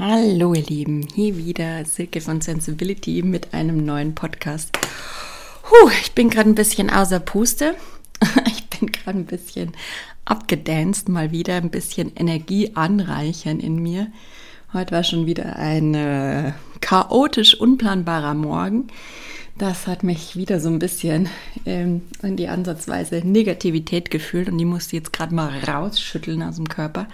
Hallo 0.00 0.54
ihr 0.54 0.62
Lieben, 0.62 1.08
hier 1.12 1.36
wieder 1.36 1.84
Silke 1.84 2.20
von 2.20 2.40
Sensibility 2.40 3.20
mit 3.24 3.52
einem 3.52 3.84
neuen 3.84 4.14
Podcast. 4.14 4.70
Puh, 5.64 5.90
ich 6.00 6.12
bin 6.12 6.30
gerade 6.30 6.48
ein 6.48 6.54
bisschen 6.54 6.88
außer 6.88 7.18
Puste. 7.18 7.74
Ich 8.46 8.80
bin 8.80 8.92
gerade 8.92 9.18
ein 9.18 9.26
bisschen 9.26 9.72
abgedanced, 10.24 11.08
mal 11.08 11.32
wieder 11.32 11.56
ein 11.56 11.70
bisschen 11.70 12.12
Energie 12.14 12.70
anreichern 12.76 13.58
in 13.58 13.82
mir. 13.82 14.06
Heute 14.72 14.92
war 14.92 15.02
schon 15.02 15.26
wieder 15.26 15.56
ein 15.56 15.94
äh, 15.96 16.52
chaotisch 16.80 17.58
unplanbarer 17.58 18.34
Morgen. 18.34 18.86
Das 19.56 19.88
hat 19.88 20.04
mich 20.04 20.36
wieder 20.36 20.60
so 20.60 20.68
ein 20.68 20.78
bisschen 20.78 21.28
ähm, 21.66 22.02
in 22.22 22.36
die 22.36 22.46
Ansatzweise 22.46 23.16
Negativität 23.24 24.12
gefühlt 24.12 24.48
und 24.48 24.58
die 24.58 24.64
musste 24.64 24.94
jetzt 24.94 25.12
gerade 25.12 25.34
mal 25.34 25.50
rausschütteln 25.66 26.40
aus 26.44 26.54
dem 26.54 26.68
Körper. 26.68 27.08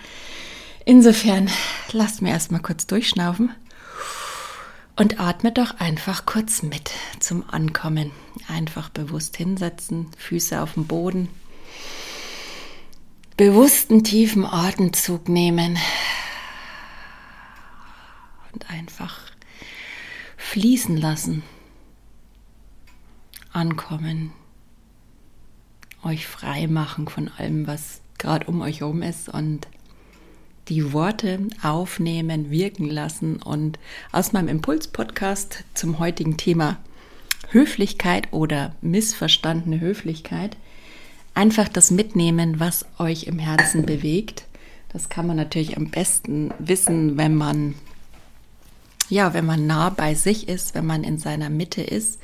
Insofern, 0.87 1.51
lasst 1.93 2.21
mir 2.21 2.31
erstmal 2.31 2.61
kurz 2.61 2.87
durchschnaufen 2.87 3.51
und 4.97 5.19
atme 5.19 5.51
doch 5.51 5.81
einfach 5.81 6.27
kurz 6.27 6.63
mit 6.63 6.91
zum 7.21 7.49
Ankommen. 7.49 8.11
Einfach 8.49 8.91
bewusst 8.91 9.37
hinsetzen, 9.37 10.11
Füße 10.19 10.61
auf 10.61 10.75
dem 10.75 10.87
Boden. 10.87 11.31
Bewussten 13.39 14.05
tiefen 14.05 14.45
Atemzug 14.45 15.29
nehmen 15.29 15.79
und 18.53 18.71
einfach 18.71 19.19
fließen 20.37 20.99
lassen. 20.99 21.43
Ankommen. 23.53 24.33
Euch 26.03 26.27
frei 26.27 26.67
machen 26.67 27.09
von 27.09 27.31
allem, 27.39 27.67
was 27.67 28.03
gerade 28.19 28.47
um 28.47 28.61
euch 28.61 28.81
herum 28.81 29.01
ist 29.01 29.31
und 29.31 29.67
die 30.69 30.93
Worte 30.93 31.41
aufnehmen, 31.63 32.51
wirken 32.51 32.89
lassen 32.89 33.37
und 33.37 33.79
aus 34.13 34.33
meinem 34.33 34.49
Impuls-Podcast 34.49 35.65
zum 35.75 35.99
heutigen 35.99 36.37
Thema 36.37 36.79
Höflichkeit 37.51 38.33
oder 38.33 38.75
missverstandene 38.81 39.81
Höflichkeit 39.81 40.57
einfach 41.35 41.69
das 41.69 41.91
mitnehmen, 41.91 42.61
was 42.61 42.87
euch 42.99 43.25
im 43.25 43.39
Herzen 43.39 43.85
bewegt. 43.85 44.47
Das 44.93 45.09
kann 45.09 45.27
man 45.27 45.37
natürlich 45.37 45.77
am 45.77 45.91
besten 45.91 46.53
wissen, 46.59 47.19
wenn 47.19 47.35
man 47.35 47.75
ja, 49.11 49.35
wenn 49.35 49.45
man 49.45 49.67
nah 49.67 49.91
bei 49.91 50.15
sich 50.15 50.49
ist, 50.49 50.75
wenn 50.75 50.87
man 50.87 51.05
in 51.05 51.19
seiner 51.19 51.51
Mitte 51.51 51.83
ist, 51.83 52.19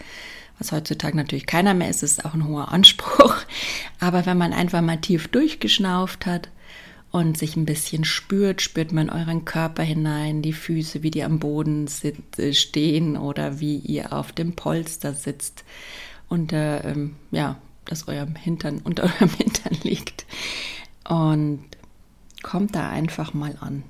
was 0.59 0.73
heutzutage 0.73 1.17
natürlich 1.17 1.47
keiner 1.47 1.75
mehr 1.75 1.89
ist, 1.89 2.03
ist 2.03 2.25
auch 2.25 2.34
ein 2.34 2.47
hoher 2.47 2.73
Anspruch. 2.73 3.36
Aber 4.01 4.27
wenn 4.27 4.39
man 4.39 4.53
einfach 4.53 4.81
mal 4.81 4.98
tief 4.98 5.29
durchgeschnauft 5.29 6.27
hat, 6.27 6.48
und 7.11 7.36
sich 7.36 7.56
ein 7.56 7.64
bisschen 7.64 8.05
spürt, 8.05 8.62
spürt 8.62 8.92
man 8.92 9.11
euren 9.11 9.44
Körper 9.44 9.83
hinein, 9.83 10.42
die 10.42 10.53
Füße, 10.53 11.03
wie 11.03 11.11
die 11.11 11.25
am 11.25 11.39
Boden 11.39 11.89
äh, 12.36 12.52
stehen 12.52 13.17
oder 13.17 13.61
wie 13.61 13.77
ihr 13.77 14.12
auf 14.12 14.33
dem 14.33 14.55
Polster 14.55 15.12
sitzt 15.14 15.64
und 16.28 16.52
ähm, 16.55 17.17
ja, 17.30 17.56
dass 17.84 18.08
eurem 18.08 18.36
Hintern 18.36 18.78
unter 18.84 19.05
eurem 19.05 19.30
Hintern 19.30 19.77
liegt 19.83 20.25
und 21.08 21.64
kommt 22.42 22.75
da 22.75 22.89
einfach 22.89 23.34
mal 23.34 23.56
an. 23.61 23.83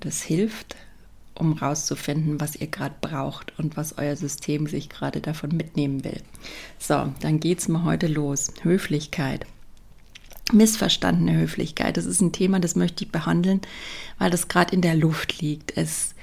Das 0.00 0.22
hilft, 0.22 0.76
um 1.34 1.52
rauszufinden, 1.52 2.40
was 2.40 2.56
ihr 2.56 2.66
gerade 2.66 2.94
braucht 3.00 3.58
und 3.58 3.76
was 3.76 3.98
euer 3.98 4.16
System 4.16 4.66
sich 4.66 4.88
gerade 4.88 5.20
davon 5.20 5.50
mitnehmen 5.50 6.04
will. 6.04 6.22
So, 6.78 7.12
dann 7.20 7.40
geht's 7.40 7.68
mal 7.68 7.84
heute 7.84 8.06
los. 8.06 8.52
Höflichkeit. 8.62 9.46
Missverstandene 10.52 11.38
Höflichkeit. 11.38 11.96
Das 11.96 12.04
ist 12.04 12.20
ein 12.20 12.32
Thema, 12.32 12.60
das 12.60 12.76
möchte 12.76 13.04
ich 13.04 13.10
behandeln, 13.10 13.60
weil 14.18 14.30
das 14.30 14.48
gerade 14.48 14.74
in 14.74 14.80
der 14.80 14.94
Luft 14.94 15.40
liegt. 15.40 15.76
Es 15.76 16.14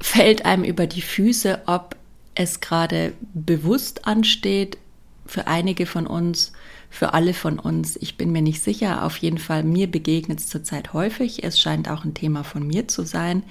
fällt 0.00 0.44
einem 0.44 0.64
über 0.64 0.86
die 0.86 1.02
Füße, 1.02 1.62
ob 1.66 1.96
es 2.34 2.60
gerade 2.60 3.12
bewusst 3.34 4.06
ansteht, 4.06 4.78
für 5.26 5.46
einige 5.46 5.86
von 5.86 6.06
uns, 6.06 6.52
für 6.88 7.14
alle 7.14 7.34
von 7.34 7.58
uns. 7.58 7.96
Ich 7.96 8.16
bin 8.16 8.32
mir 8.32 8.42
nicht 8.42 8.62
sicher. 8.62 9.04
Auf 9.04 9.16
jeden 9.18 9.38
Fall, 9.38 9.62
mir 9.62 9.88
begegnet 9.88 10.40
es 10.40 10.48
zurzeit 10.48 10.92
häufig. 10.92 11.44
Es 11.44 11.60
scheint 11.60 11.88
auch 11.88 12.04
ein 12.04 12.14
Thema 12.14 12.42
von 12.42 12.66
mir 12.66 12.88
zu 12.88 13.04
sein. 13.04 13.44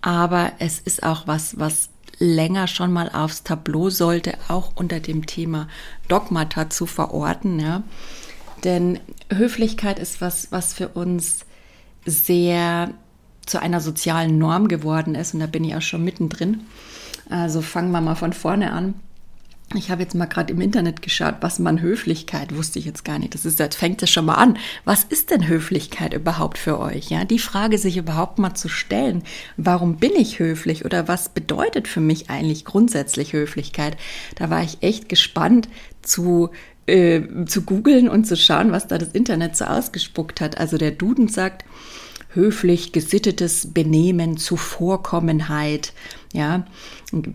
Aber 0.00 0.52
es 0.60 0.78
ist 0.78 1.02
auch 1.02 1.26
was, 1.26 1.58
was 1.58 1.90
länger 2.18 2.68
schon 2.68 2.92
mal 2.92 3.10
aufs 3.10 3.42
Tableau 3.42 3.90
sollte, 3.90 4.34
auch 4.48 4.72
unter 4.76 5.00
dem 5.00 5.26
Thema 5.26 5.68
Dogmata 6.08 6.70
zu 6.70 6.86
verorten. 6.86 7.60
Ja. 7.60 7.82
Denn 8.64 8.98
Höflichkeit 9.30 9.98
ist 9.98 10.20
was, 10.20 10.50
was 10.50 10.72
für 10.72 10.88
uns 10.88 11.44
sehr 12.06 12.90
zu 13.46 13.60
einer 13.60 13.80
sozialen 13.80 14.38
Norm 14.38 14.68
geworden 14.68 15.14
ist. 15.14 15.34
Und 15.34 15.40
da 15.40 15.46
bin 15.46 15.64
ich 15.64 15.76
auch 15.76 15.82
schon 15.82 16.04
mittendrin. 16.04 16.62
Also 17.28 17.62
fangen 17.62 17.90
wir 17.90 18.00
mal 18.00 18.14
von 18.14 18.32
vorne 18.32 18.72
an. 18.72 18.94
Ich 19.74 19.90
habe 19.90 20.02
jetzt 20.02 20.14
mal 20.14 20.26
gerade 20.26 20.52
im 20.52 20.60
Internet 20.60 21.02
geschaut, 21.02 21.36
was 21.40 21.58
man 21.58 21.80
Höflichkeit 21.80 22.54
wusste 22.54 22.78
ich 22.78 22.84
jetzt 22.84 23.04
gar 23.04 23.18
nicht. 23.18 23.34
Das 23.34 23.44
ist, 23.44 23.58
das 23.58 23.74
fängt 23.74 24.02
ja 24.02 24.06
schon 24.06 24.26
mal 24.26 24.34
an. 24.34 24.58
Was 24.84 25.04
ist 25.04 25.30
denn 25.30 25.48
Höflichkeit 25.48 26.14
überhaupt 26.14 26.58
für 26.58 26.78
euch? 26.78 27.08
Ja, 27.10 27.24
die 27.24 27.38
Frage 27.38 27.78
sich 27.78 27.96
überhaupt 27.96 28.38
mal 28.38 28.54
zu 28.54 28.68
stellen. 28.68 29.22
Warum 29.56 29.96
bin 29.96 30.12
ich 30.16 30.38
höflich 30.38 30.84
oder 30.84 31.08
was 31.08 31.30
bedeutet 31.30 31.88
für 31.88 32.00
mich 32.00 32.30
eigentlich 32.30 32.64
grundsätzlich 32.64 33.32
Höflichkeit? 33.32 33.96
Da 34.36 34.50
war 34.50 34.62
ich 34.62 34.82
echt 34.82 35.08
gespannt 35.08 35.68
zu 36.02 36.50
äh, 36.86 37.22
zu 37.46 37.62
googeln 37.62 38.08
und 38.08 38.26
zu 38.26 38.36
schauen, 38.36 38.72
was 38.72 38.86
da 38.86 38.98
das 38.98 39.12
Internet 39.12 39.56
so 39.56 39.64
ausgespuckt 39.64 40.40
hat. 40.40 40.58
Also 40.58 40.78
der 40.78 40.90
Duden 40.90 41.28
sagt, 41.28 41.64
höflich 42.34 42.92
gesittetes 42.92 43.72
Benehmen, 43.72 44.36
Zuvorkommenheit. 44.36 45.92
Ja, 46.32 46.66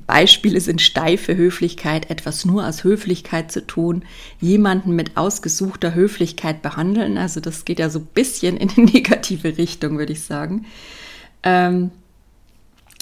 Beispiele 0.05 0.59
sind 0.59 0.81
steife 0.81 1.35
Höflichkeit, 1.37 2.09
etwas 2.09 2.45
nur 2.45 2.67
aus 2.67 2.83
Höflichkeit 2.83 3.51
zu 3.51 3.65
tun, 3.65 4.03
jemanden 4.41 4.95
mit 4.95 5.15
ausgesuchter 5.15 5.95
Höflichkeit 5.95 6.61
behandeln. 6.61 7.17
Also 7.17 7.39
das 7.39 7.63
geht 7.65 7.79
ja 7.79 7.89
so 7.89 7.99
ein 7.99 8.07
bisschen 8.13 8.57
in 8.57 8.67
die 8.67 8.81
negative 8.93 9.57
Richtung, 9.57 9.97
würde 9.97 10.13
ich 10.13 10.23
sagen. 10.23 10.65
Ähm, 11.43 11.91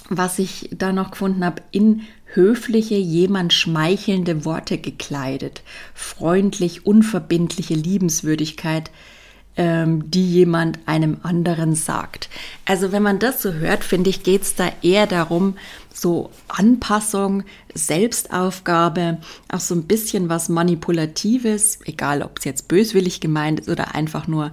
was 0.10 0.40
ich 0.40 0.70
da 0.72 0.94
noch 0.94 1.12
gefunden 1.12 1.44
habe, 1.44 1.62
in 1.72 2.04
höfliche, 2.34 2.96
jemand 2.96 3.54
schmeichelnde 3.54 4.46
Worte 4.46 4.78
gekleidet, 4.78 5.64
freundlich, 5.94 6.86
unverbindliche 6.86 7.74
Liebenswürdigkeit, 7.74 8.92
ähm, 9.58 10.10
die 10.10 10.32
jemand 10.32 10.80
einem 10.86 11.18
anderen 11.24 11.76
sagt. 11.76 12.30
Also 12.66 12.92
wenn 12.92 13.04
man 13.04 13.20
das 13.20 13.42
so 13.42 13.54
hört, 13.54 13.84
finde 13.84 14.10
ich, 14.10 14.24
geht 14.24 14.44
es 14.44 14.56
da 14.56 14.72
eher 14.82 15.08
darum, 15.08 15.56
so 15.92 16.30
Anpassung, 16.48 17.44
Selbstaufgabe, 17.74 19.18
auch 19.52 19.60
so 19.60 19.74
ein 19.74 19.84
bisschen 19.84 20.30
was 20.30 20.48
Manipulatives, 20.48 21.80
egal 21.86 22.22
ob 22.22 22.38
es 22.38 22.46
jetzt 22.46 22.68
böswillig 22.68 23.20
gemeint 23.20 23.62
ist 23.62 23.70
oder 23.70 23.96
einfach 23.96 24.28
nur 24.28 24.52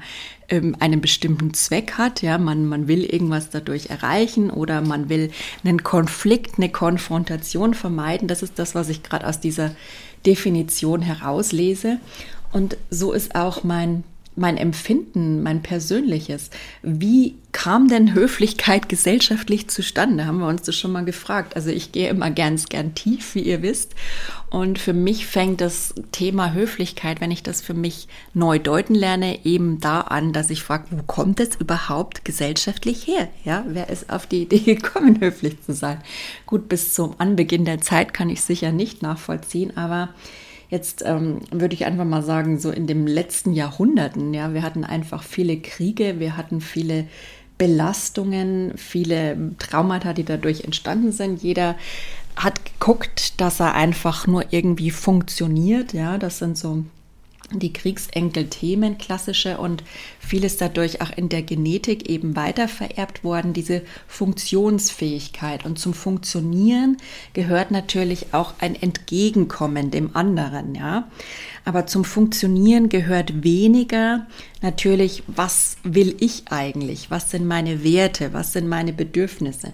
ähm, 0.49 0.75
einen 0.81 1.03
bestimmten 1.03 1.53
Zweck 1.53 1.93
hat. 1.99 2.23
Ja, 2.23 2.39
man, 2.39 2.67
man 2.67 2.89
will 2.89 3.05
irgendwas 3.05 3.51
dadurch 3.51 3.91
erreichen 3.91 4.51
oder 4.51 4.81
man 4.81 5.11
will 5.11 5.31
einen 5.65 5.83
Konflikt, 5.83 6.57
eine 6.57 6.71
Konfrontation 6.71 7.75
vermeiden. 7.75 8.27
Das 8.27 8.43
ist 8.43 8.59
das, 8.59 8.75
was 8.75 8.89
ich 8.89 9.03
gerade 9.03 9.27
aus 9.27 9.39
dieser 9.39 9.73
Definition 10.25 11.03
herauslese. 11.03 11.99
Und 12.53 12.79
so 12.89 13.13
ist 13.13 13.35
auch 13.35 13.65
mein 13.65 14.05
mein 14.37 14.57
Empfinden, 14.57 15.43
mein 15.43 15.63
persönliches. 15.63 16.51
Wie 16.83 17.37
kam 17.53 17.87
denn 17.87 18.15
Höflichkeit 18.15 18.89
gesellschaftlich 18.89 19.69
zustande? 19.69 20.27
Haben 20.27 20.41
wir 20.41 20.49
uns 20.49 20.63
das 20.63 20.77
schon 20.77 20.91
mal 20.91 21.05
gefragt. 21.05 21.55
Also 21.55 21.71
ich 21.71 21.93
gehe 21.93 22.09
immer 22.09 22.31
ganz 22.33 22.69
gern 22.69 22.95
tief, 22.95 23.37
wie 23.37 23.43
ihr 23.43 23.63
wisst. 23.63 23.95
Und 24.51 24.79
für 24.79 24.93
mich 24.93 25.27
fängt 25.27 25.61
das 25.61 25.95
Thema 26.11 26.53
Höflichkeit, 26.53 27.21
wenn 27.21 27.31
ich 27.31 27.45
das 27.45 27.63
für 27.63 27.75
mich 27.75 28.09
neu 28.35 28.59
deuten 28.59 28.95
lerne, 28.95 29.45
eben 29.45 29.81
da 29.81 30.01
an, 30.01 30.33
dass 30.33 30.51
ich 30.51 30.63
frage, 30.63 30.87
wo 30.91 31.03
kommt 31.05 31.39
es 31.39 31.57
überhaupt 31.57 32.25
gesellschaftlich 32.25 33.07
her? 33.07 33.29
Ja, 33.45 33.65
wer 33.69 33.89
ist 33.89 34.11
auf 34.11 34.27
die 34.27 34.43
Idee 34.43 34.59
gekommen, 34.75 35.21
höflich 35.21 35.63
zu 35.63 35.75
sein? 35.75 36.03
Gut, 36.47 36.69
bis 36.69 36.93
zum 36.93 37.15
Anbeginn 37.19 37.65
der 37.65 37.81
Zeit 37.81 38.13
kann 38.13 38.31
ich 38.31 38.43
sicher 38.43 38.73
nicht 38.73 39.01
nachvollziehen, 39.01 39.77
aber 39.77 40.09
Jetzt 40.71 41.03
ähm, 41.07 41.41
würde 41.51 41.75
ich 41.75 41.85
einfach 41.85 42.05
mal 42.05 42.23
sagen, 42.23 42.59
so 42.59 42.71
in 42.71 42.87
den 42.87 43.07
letzten 43.07 43.53
Jahrhunderten, 43.53 44.35
ja, 44.35 44.55
wir 44.55 44.63
hatten 44.63 44.85
einfach 44.85 45.23
viele 45.23 45.59
Kriege, 45.59 46.19
wir 46.19 46.37
hatten 46.37 46.61
viele 46.61 47.07
Belastungen, 47.59 48.73
viele 48.77 49.53
Traumata, 49.59 50.13
die 50.13 50.25
dadurch 50.25 50.65
entstanden 50.65 51.13
sind. 51.13 51.43
Jeder 51.43 51.77
hat 52.37 52.65
geguckt, 52.65 53.41
dass 53.41 53.61
er 53.61 53.75
einfach 53.75 54.27
nur 54.27 54.53
irgendwie 54.53 54.91
funktioniert. 54.91 55.93
Ja, 55.93 56.19
das 56.19 56.39
sind 56.39 56.59
so 56.59 56.85
die 57.53 57.73
Kriegsenkel-Themen 57.73 58.99
klassische 58.99 59.59
und 59.59 59.85
vieles 60.19 60.57
dadurch 60.57 61.01
auch 61.01 61.11
in 61.17 61.29
der 61.29 61.43
Genetik 61.43 62.09
eben 62.09 62.37
weiter 62.37 62.69
vererbt 62.69 63.23
worden, 63.23 63.53
diese 63.53 63.83
Funktionsfähigkeit. 64.07 65.65
Und 65.65 65.79
zum 65.79 65.95
Funktionieren 65.95 66.97
gehört 67.33 67.71
natürlich 67.71 68.33
auch 68.33 68.55
ein 68.61 68.75
Entgegenkommen 68.75 69.91
dem 69.91 70.17
anderen, 70.17 70.75
ja. 70.75 71.09
Aber 71.65 71.87
zum 71.87 72.05
Funktionieren 72.05 72.89
gehört 72.89 73.45
weniger 73.45 74.27
natürlich, 74.61 75.23
was 75.27 75.77
will 75.83 76.17
ich 76.21 76.45
eigentlich? 76.51 77.11
Was 77.11 77.31
sind 77.31 77.47
meine 77.47 77.83
Werte? 77.85 78.33
Was 78.33 78.53
sind 78.53 78.69
meine 78.69 78.93
Bedürfnisse? 78.93 79.73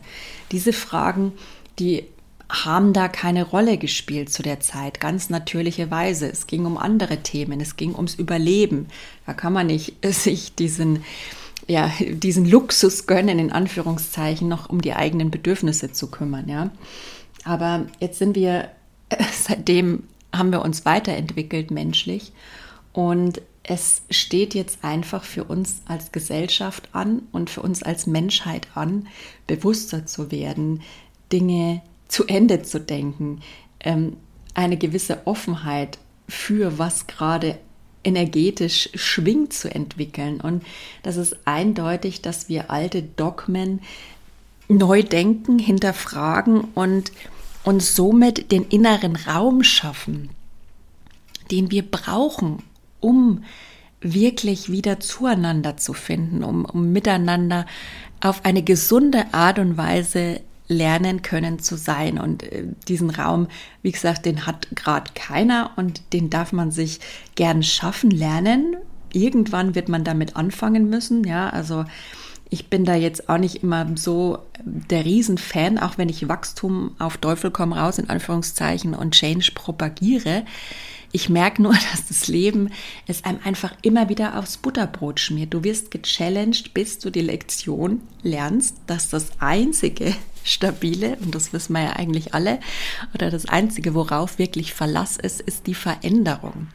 Diese 0.52 0.72
Fragen, 0.72 1.32
die 1.78 2.04
haben 2.50 2.92
da 2.92 3.08
keine 3.08 3.44
Rolle 3.44 3.78
gespielt 3.78 4.30
zu 4.30 4.42
der 4.42 4.60
Zeit, 4.60 5.00
ganz 5.00 5.30
natürliche 5.30 5.90
Weise. 5.90 6.28
Es 6.28 6.46
ging 6.46 6.66
um 6.66 6.76
andere 6.76 7.18
Themen, 7.18 7.60
es 7.60 7.76
ging 7.76 7.94
ums 7.94 8.14
Überleben. 8.14 8.88
Da 9.26 9.34
kann 9.34 9.52
man 9.52 9.68
nicht 9.68 9.94
sich 10.04 10.54
diesen, 10.54 11.04
ja, 11.68 11.92
diesen 12.00 12.44
Luxus 12.44 13.06
gönnen, 13.06 13.38
in 13.38 13.52
Anführungszeichen, 13.52 14.48
noch 14.48 14.68
um 14.68 14.80
die 14.80 14.94
eigenen 14.94 15.30
Bedürfnisse 15.30 15.92
zu 15.92 16.10
kümmern, 16.10 16.48
ja. 16.48 16.70
Aber 17.44 17.86
jetzt 18.00 18.18
sind 18.18 18.34
wir, 18.34 18.70
seitdem 19.32 20.02
haben 20.34 20.52
wir 20.52 20.62
uns 20.62 20.84
weiterentwickelt 20.84 21.70
menschlich 21.70 22.32
und 22.92 23.40
es 23.62 24.02
steht 24.10 24.54
jetzt 24.54 24.84
einfach 24.84 25.22
für 25.22 25.44
uns 25.44 25.82
als 25.86 26.12
Gesellschaft 26.12 26.88
an 26.92 27.22
und 27.30 27.50
für 27.50 27.62
uns 27.62 27.82
als 27.82 28.06
Menschheit 28.06 28.66
an, 28.74 29.06
bewusster 29.46 30.06
zu 30.06 30.30
werden, 30.30 30.82
Dinge 31.32 31.82
zu 32.10 32.26
Ende 32.26 32.62
zu 32.62 32.80
denken, 32.80 33.40
ähm, 33.80 34.16
eine 34.54 34.76
gewisse 34.76 35.26
Offenheit 35.26 35.98
für 36.28 36.78
was 36.78 37.06
gerade 37.06 37.58
energetisch 38.02 38.90
schwingt 38.94 39.52
zu 39.52 39.72
entwickeln. 39.72 40.40
Und 40.40 40.64
das 41.02 41.16
ist 41.16 41.36
eindeutig, 41.44 42.22
dass 42.22 42.48
wir 42.48 42.70
alte 42.70 43.02
Dogmen 43.02 43.80
neu 44.68 45.02
denken, 45.02 45.58
hinterfragen 45.58 46.62
und 46.74 47.12
uns 47.64 47.94
somit 47.94 48.52
den 48.52 48.64
inneren 48.64 49.16
Raum 49.16 49.62
schaffen, 49.62 50.30
den 51.50 51.70
wir 51.70 51.82
brauchen, 51.82 52.62
um 53.00 53.44
wirklich 54.00 54.70
wieder 54.70 54.98
zueinander 54.98 55.76
zu 55.76 55.92
finden, 55.92 56.42
um, 56.42 56.64
um 56.64 56.92
miteinander 56.92 57.66
auf 58.20 58.44
eine 58.44 58.62
gesunde 58.62 59.32
Art 59.32 59.58
und 59.58 59.76
Weise 59.76 60.40
lernen 60.70 61.20
können 61.22 61.58
zu 61.58 61.76
sein. 61.76 62.18
Und 62.18 62.44
äh, 62.44 62.64
diesen 62.88 63.10
Raum, 63.10 63.48
wie 63.82 63.92
gesagt, 63.92 64.24
den 64.24 64.46
hat 64.46 64.68
gerade 64.74 65.10
keiner 65.14 65.72
und 65.76 66.00
den 66.12 66.30
darf 66.30 66.52
man 66.52 66.70
sich 66.70 67.00
gern 67.34 67.62
schaffen, 67.62 68.10
lernen. 68.10 68.76
Irgendwann 69.12 69.74
wird 69.74 69.88
man 69.88 70.04
damit 70.04 70.36
anfangen 70.36 70.88
müssen. 70.88 71.24
Ja, 71.24 71.50
also 71.50 71.84
ich 72.50 72.68
bin 72.68 72.84
da 72.84 72.94
jetzt 72.94 73.28
auch 73.28 73.38
nicht 73.38 73.64
immer 73.64 73.86
so 73.96 74.38
der 74.64 75.04
Riesenfan, 75.04 75.78
auch 75.78 75.98
wenn 75.98 76.08
ich 76.08 76.28
Wachstum 76.28 76.92
auf 76.98 77.16
Teufel 77.16 77.50
komm 77.50 77.72
raus 77.72 77.98
in 77.98 78.08
Anführungszeichen 78.08 78.94
und 78.94 79.14
Change 79.14 79.50
propagiere. 79.54 80.44
Ich 81.12 81.28
merke 81.28 81.62
nur, 81.62 81.72
dass 81.92 82.06
das 82.08 82.28
Leben 82.28 82.70
es 83.06 83.24
einem 83.24 83.40
einfach 83.44 83.74
immer 83.82 84.08
wieder 84.08 84.38
aufs 84.38 84.56
Butterbrot 84.56 85.20
schmiert. 85.20 85.52
Du 85.54 85.64
wirst 85.64 85.90
gechallenged, 85.90 86.74
bis 86.74 86.98
du 86.98 87.10
die 87.10 87.20
Lektion 87.20 88.00
lernst, 88.22 88.76
dass 88.86 89.08
das 89.08 89.30
einzige 89.40 90.14
stabile, 90.44 91.16
und 91.16 91.34
das 91.34 91.52
wissen 91.52 91.74
wir 91.74 91.82
ja 91.82 91.92
eigentlich 91.92 92.34
alle, 92.34 92.60
oder 93.14 93.30
das 93.30 93.46
Einzige, 93.46 93.94
worauf 93.94 94.38
wirklich 94.38 94.72
Verlass 94.72 95.16
ist, 95.16 95.40
ist 95.40 95.66
die 95.66 95.74
Veränderung. 95.74 96.68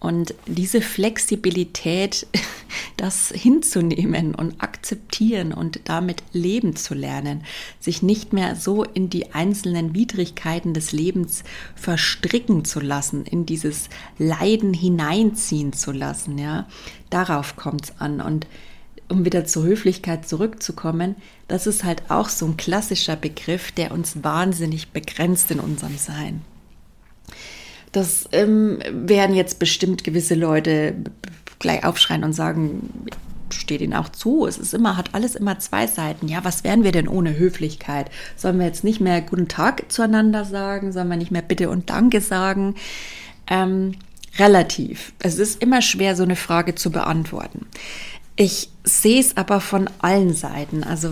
Und 0.00 0.34
diese 0.46 0.80
Flexibilität, 0.80 2.26
das 2.96 3.30
hinzunehmen 3.34 4.34
und 4.34 4.60
akzeptieren 4.62 5.52
und 5.52 5.80
damit 5.84 6.22
leben 6.32 6.76
zu 6.76 6.94
lernen, 6.94 7.42
sich 7.80 8.02
nicht 8.02 8.32
mehr 8.32 8.54
so 8.54 8.84
in 8.84 9.10
die 9.10 9.32
einzelnen 9.34 9.94
Widrigkeiten 9.94 10.72
des 10.74 10.92
Lebens 10.92 11.42
verstricken 11.74 12.64
zu 12.64 12.80
lassen, 12.80 13.24
in 13.24 13.44
dieses 13.44 13.88
Leiden 14.18 14.72
hineinziehen 14.72 15.72
zu 15.72 15.90
lassen, 15.90 16.38
ja, 16.38 16.68
darauf 17.10 17.56
kommt 17.56 17.84
es 17.86 18.00
an. 18.00 18.20
Und 18.20 18.46
um 19.08 19.24
wieder 19.24 19.46
zur 19.46 19.64
Höflichkeit 19.64 20.28
zurückzukommen, 20.28 21.16
das 21.48 21.66
ist 21.66 21.82
halt 21.82 22.10
auch 22.10 22.28
so 22.28 22.46
ein 22.46 22.56
klassischer 22.56 23.16
Begriff, 23.16 23.72
der 23.72 23.90
uns 23.92 24.22
wahnsinnig 24.22 24.90
begrenzt 24.90 25.50
in 25.50 25.60
unserem 25.60 25.96
Sein. 25.96 26.42
Das 27.92 28.28
ähm, 28.32 28.78
werden 28.90 29.34
jetzt 29.34 29.58
bestimmt 29.58 30.04
gewisse 30.04 30.34
Leute 30.34 30.94
gleich 31.58 31.84
aufschreien 31.84 32.24
und 32.24 32.32
sagen, 32.32 32.90
steht 33.52 33.80
ihnen 33.80 33.94
auch 33.94 34.08
zu. 34.08 34.46
Es 34.46 34.58
ist 34.58 34.74
immer, 34.74 34.96
hat 34.96 35.14
alles 35.14 35.34
immer 35.34 35.58
zwei 35.58 35.86
Seiten. 35.86 36.28
Ja, 36.28 36.44
was 36.44 36.64
wären 36.64 36.84
wir 36.84 36.92
denn 36.92 37.08
ohne 37.08 37.38
Höflichkeit? 37.38 38.10
Sollen 38.36 38.58
wir 38.58 38.66
jetzt 38.66 38.84
nicht 38.84 39.00
mehr 39.00 39.20
guten 39.20 39.48
Tag 39.48 39.90
zueinander 39.90 40.44
sagen? 40.44 40.92
Sollen 40.92 41.08
wir 41.08 41.16
nicht 41.16 41.30
mehr 41.30 41.42
Bitte 41.42 41.70
und 41.70 41.90
Danke 41.90 42.20
sagen? 42.20 42.74
Ähm, 43.46 43.94
relativ. 44.38 45.12
Es 45.18 45.38
ist 45.38 45.62
immer 45.62 45.82
schwer, 45.82 46.16
so 46.16 46.22
eine 46.22 46.36
Frage 46.36 46.74
zu 46.74 46.90
beantworten. 46.90 47.66
Ich 48.36 48.70
sehe 48.84 49.20
es 49.20 49.36
aber 49.36 49.60
von 49.60 49.90
allen 49.98 50.34
Seiten. 50.34 50.84
Also 50.84 51.10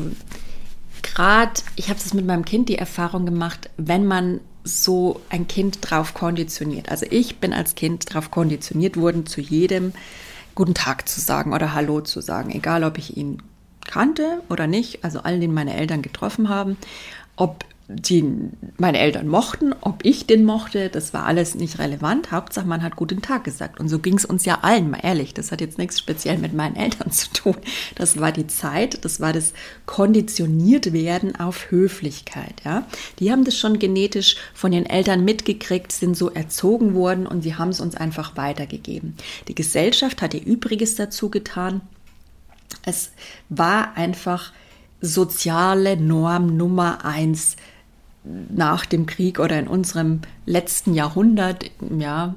gerade, 1.02 1.60
ich 1.74 1.88
habe 1.88 1.98
es 1.98 2.14
mit 2.14 2.26
meinem 2.26 2.44
Kind 2.44 2.68
die 2.68 2.78
Erfahrung 2.78 3.26
gemacht, 3.26 3.70
wenn 3.76 4.06
man 4.06 4.40
so 4.66 5.20
ein 5.30 5.46
Kind 5.46 5.78
drauf 5.80 6.12
konditioniert. 6.12 6.90
Also 6.90 7.06
ich 7.08 7.38
bin 7.38 7.52
als 7.52 7.74
Kind 7.74 8.12
drauf 8.12 8.30
konditioniert 8.30 8.96
worden, 8.96 9.24
zu 9.24 9.40
jedem 9.40 9.92
guten 10.54 10.74
Tag 10.74 11.08
zu 11.08 11.20
sagen 11.20 11.52
oder 11.52 11.72
Hallo 11.72 12.00
zu 12.00 12.20
sagen, 12.20 12.50
egal 12.50 12.82
ob 12.82 12.98
ich 12.98 13.16
ihn 13.16 13.42
kannte 13.86 14.42
oder 14.48 14.66
nicht, 14.66 15.04
also 15.04 15.20
allen, 15.20 15.40
den 15.40 15.54
meine 15.54 15.76
Eltern 15.76 16.02
getroffen 16.02 16.48
haben, 16.48 16.76
ob 17.36 17.64
die 17.88 18.24
meine 18.78 18.98
Eltern 18.98 19.28
mochten, 19.28 19.72
ob 19.80 20.04
ich 20.04 20.26
den 20.26 20.44
mochte, 20.44 20.88
das 20.88 21.14
war 21.14 21.24
alles 21.24 21.54
nicht 21.54 21.78
relevant. 21.78 22.32
Hauptsache, 22.32 22.66
man 22.66 22.82
hat 22.82 22.96
guten 22.96 23.22
Tag 23.22 23.44
gesagt. 23.44 23.78
Und 23.78 23.88
so 23.88 24.00
ging 24.00 24.14
es 24.14 24.24
uns 24.24 24.44
ja 24.44 24.58
allen, 24.62 24.90
mal 24.90 25.00
ehrlich. 25.02 25.34
Das 25.34 25.52
hat 25.52 25.60
jetzt 25.60 25.78
nichts 25.78 25.98
speziell 25.98 26.38
mit 26.38 26.52
meinen 26.52 26.74
Eltern 26.74 27.12
zu 27.12 27.30
tun. 27.32 27.56
Das 27.94 28.18
war 28.18 28.32
die 28.32 28.48
Zeit, 28.48 29.04
das 29.04 29.20
war 29.20 29.32
das 29.32 29.52
konditioniert 29.86 30.92
werden 30.92 31.36
auf 31.36 31.70
Höflichkeit. 31.70 32.62
Ja, 32.64 32.86
die 33.20 33.30
haben 33.30 33.44
das 33.44 33.56
schon 33.56 33.78
genetisch 33.78 34.36
von 34.52 34.72
den 34.72 34.86
Eltern 34.86 35.24
mitgekriegt, 35.24 35.92
sind 35.92 36.16
so 36.16 36.30
erzogen 36.30 36.94
worden 36.94 37.26
und 37.26 37.42
sie 37.42 37.54
haben 37.54 37.68
es 37.68 37.80
uns 37.80 37.94
einfach 37.94 38.36
weitergegeben. 38.36 39.14
Die 39.46 39.54
Gesellschaft 39.54 40.22
hat 40.22 40.34
ihr 40.34 40.44
Übriges 40.44 40.96
dazu 40.96 41.30
getan. 41.30 41.82
Es 42.84 43.12
war 43.48 43.96
einfach 43.96 44.52
soziale 45.00 45.96
Norm 45.96 46.56
Nummer 46.56 47.04
eins 47.04 47.56
nach 48.48 48.86
dem 48.86 49.06
Krieg 49.06 49.38
oder 49.38 49.58
in 49.58 49.68
unserem 49.68 50.20
letzten 50.44 50.94
Jahrhundert, 50.94 51.64
ja, 51.98 52.34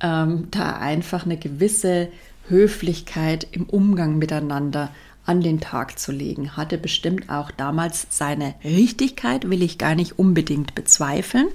ähm, 0.00 0.48
da 0.50 0.76
einfach 0.76 1.24
eine 1.24 1.36
gewisse 1.36 2.08
Höflichkeit 2.48 3.46
im 3.52 3.64
Umgang 3.64 4.18
miteinander 4.18 4.90
an 5.26 5.40
den 5.40 5.60
Tag 5.60 5.98
zu 5.98 6.12
legen. 6.12 6.56
Hatte 6.56 6.76
bestimmt 6.76 7.30
auch 7.30 7.50
damals 7.50 8.06
seine 8.10 8.54
Richtigkeit, 8.62 9.48
will 9.48 9.62
ich 9.62 9.78
gar 9.78 9.94
nicht 9.94 10.18
unbedingt 10.18 10.74
bezweifeln, 10.74 11.48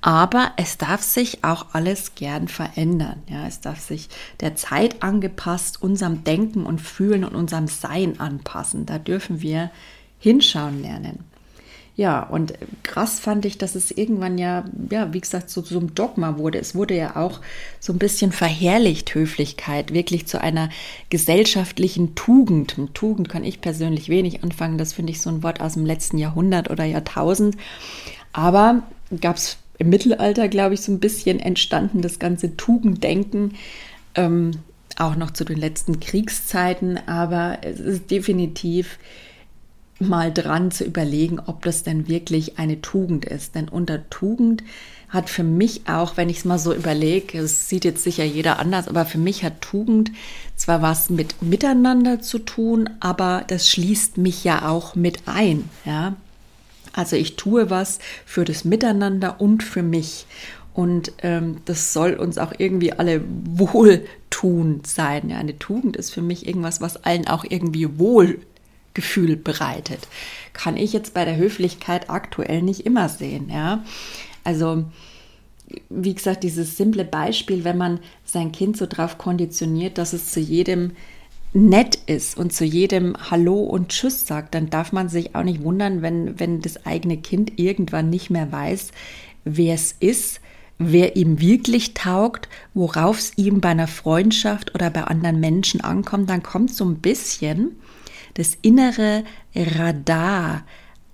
aber 0.00 0.52
es 0.56 0.78
darf 0.78 1.02
sich 1.02 1.44
auch 1.44 1.66
alles 1.72 2.14
gern 2.16 2.48
verändern. 2.48 3.22
Ja, 3.28 3.46
es 3.46 3.60
darf 3.60 3.80
sich 3.80 4.08
der 4.40 4.56
Zeit 4.56 5.02
angepasst, 5.02 5.80
unserem 5.80 6.24
Denken 6.24 6.66
und 6.66 6.80
Fühlen 6.80 7.24
und 7.24 7.36
unserem 7.36 7.68
Sein 7.68 8.18
anpassen. 8.18 8.86
Da 8.86 8.98
dürfen 8.98 9.40
wir 9.40 9.70
hinschauen 10.18 10.82
lernen. 10.82 11.20
Ja, 11.96 12.24
und 12.24 12.54
krass 12.82 13.20
fand 13.20 13.44
ich, 13.44 13.56
dass 13.56 13.76
es 13.76 13.92
irgendwann 13.92 14.36
ja, 14.36 14.64
ja, 14.90 15.12
wie 15.12 15.20
gesagt, 15.20 15.48
so, 15.48 15.62
so 15.62 15.78
ein 15.78 15.94
Dogma 15.94 16.38
wurde. 16.38 16.58
Es 16.58 16.74
wurde 16.74 16.96
ja 16.96 17.14
auch 17.14 17.40
so 17.78 17.92
ein 17.92 18.00
bisschen 18.00 18.32
verherrlicht, 18.32 19.14
Höflichkeit, 19.14 19.92
wirklich 19.92 20.26
zu 20.26 20.40
einer 20.40 20.70
gesellschaftlichen 21.08 22.16
Tugend. 22.16 22.78
Mit 22.78 22.94
Tugend 22.94 23.28
kann 23.28 23.44
ich 23.44 23.60
persönlich 23.60 24.08
wenig 24.08 24.42
anfangen. 24.42 24.76
Das 24.76 24.92
finde 24.92 25.12
ich 25.12 25.20
so 25.20 25.30
ein 25.30 25.44
Wort 25.44 25.60
aus 25.60 25.74
dem 25.74 25.86
letzten 25.86 26.18
Jahrhundert 26.18 26.68
oder 26.68 26.84
Jahrtausend. 26.84 27.56
Aber 28.32 28.82
gab 29.20 29.36
es 29.36 29.58
im 29.78 29.88
Mittelalter, 29.88 30.48
glaube 30.48 30.74
ich, 30.74 30.80
so 30.80 30.90
ein 30.90 30.98
bisschen 30.98 31.38
entstanden, 31.38 32.02
das 32.02 32.18
ganze 32.18 32.56
Tugenddenken. 32.56 33.54
Ähm, 34.16 34.50
auch 34.96 35.14
noch 35.16 35.32
zu 35.32 35.44
den 35.44 35.58
letzten 35.58 36.00
Kriegszeiten, 36.00 36.98
aber 37.06 37.58
es 37.62 37.80
ist 37.80 38.10
definitiv 38.10 38.98
mal 40.00 40.32
dran 40.32 40.70
zu 40.70 40.84
überlegen, 40.84 41.40
ob 41.40 41.62
das 41.62 41.82
denn 41.82 42.08
wirklich 42.08 42.58
eine 42.58 42.80
Tugend 42.80 43.24
ist. 43.24 43.54
Denn 43.54 43.68
unter 43.68 44.08
Tugend 44.10 44.62
hat 45.08 45.30
für 45.30 45.44
mich 45.44 45.82
auch, 45.88 46.16
wenn 46.16 46.28
ich 46.28 46.38
es 46.38 46.44
mal 46.44 46.58
so 46.58 46.74
überlege, 46.74 47.38
es 47.38 47.68
sieht 47.68 47.84
jetzt 47.84 48.02
sicher 48.02 48.24
jeder 48.24 48.58
anders, 48.58 48.88
aber 48.88 49.04
für 49.04 49.18
mich 49.18 49.44
hat 49.44 49.60
Tugend 49.60 50.10
zwar 50.56 50.82
was 50.82 51.10
mit 51.10 51.40
Miteinander 51.40 52.20
zu 52.20 52.40
tun, 52.40 52.90
aber 52.98 53.44
das 53.46 53.68
schließt 53.70 54.18
mich 54.18 54.42
ja 54.42 54.68
auch 54.68 54.96
mit 54.96 55.22
ein. 55.26 55.70
Ja? 55.84 56.16
Also 56.92 57.14
ich 57.16 57.36
tue 57.36 57.70
was 57.70 58.00
für 58.26 58.44
das 58.44 58.64
Miteinander 58.64 59.40
und 59.40 59.62
für 59.62 59.82
mich. 59.82 60.26
Und 60.72 61.12
ähm, 61.22 61.58
das 61.66 61.92
soll 61.92 62.14
uns 62.14 62.36
auch 62.36 62.52
irgendwie 62.58 62.92
alle 62.92 63.22
wohl 63.44 64.02
wohltuend 64.34 64.86
sein. 64.86 65.30
Ja, 65.30 65.38
eine 65.38 65.58
Tugend 65.58 65.96
ist 65.96 66.12
für 66.12 66.22
mich 66.22 66.46
irgendwas, 66.46 66.80
was 66.80 67.04
allen 67.04 67.26
auch 67.26 67.44
irgendwie 67.48 67.98
Wohlgefühl 68.94 69.36
bereitet. 69.36 70.08
Kann 70.52 70.76
ich 70.76 70.92
jetzt 70.92 71.14
bei 71.14 71.24
der 71.24 71.36
Höflichkeit 71.36 72.10
aktuell 72.10 72.62
nicht 72.62 72.86
immer 72.86 73.08
sehen. 73.08 73.50
Ja, 73.50 73.84
also 74.44 74.84
wie 75.88 76.14
gesagt, 76.14 76.44
dieses 76.44 76.76
simple 76.76 77.04
Beispiel, 77.04 77.64
wenn 77.64 77.78
man 77.78 78.00
sein 78.24 78.52
Kind 78.52 78.76
so 78.76 78.86
drauf 78.86 79.18
konditioniert, 79.18 79.98
dass 79.98 80.12
es 80.12 80.30
zu 80.30 80.40
jedem 80.40 80.92
nett 81.52 81.98
ist 82.06 82.36
und 82.36 82.52
zu 82.52 82.64
jedem 82.64 83.16
Hallo 83.30 83.60
und 83.60 83.88
Tschüss 83.88 84.26
sagt, 84.26 84.54
dann 84.54 84.70
darf 84.70 84.92
man 84.92 85.08
sich 85.08 85.34
auch 85.34 85.42
nicht 85.42 85.62
wundern, 85.62 86.02
wenn, 86.02 86.38
wenn 86.38 86.60
das 86.60 86.84
eigene 86.84 87.16
Kind 87.16 87.58
irgendwann 87.58 88.10
nicht 88.10 88.28
mehr 88.28 88.50
weiß, 88.52 88.90
wer 89.44 89.74
es 89.74 89.92
ist, 89.92 90.40
wer 90.78 91.16
ihm 91.16 91.40
wirklich 91.40 91.94
taugt, 91.94 92.48
worauf 92.74 93.18
es 93.18 93.32
ihm 93.38 93.60
bei 93.60 93.70
einer 93.70 93.86
Freundschaft 93.86 94.74
oder 94.74 94.90
bei 94.90 95.04
anderen 95.04 95.40
Menschen 95.40 95.80
ankommt, 95.80 96.28
dann 96.28 96.42
kommt 96.42 96.74
so 96.74 96.84
ein 96.84 96.96
bisschen 96.96 97.76
das 98.34 98.56
innere 98.62 99.24
Radar 99.54 100.64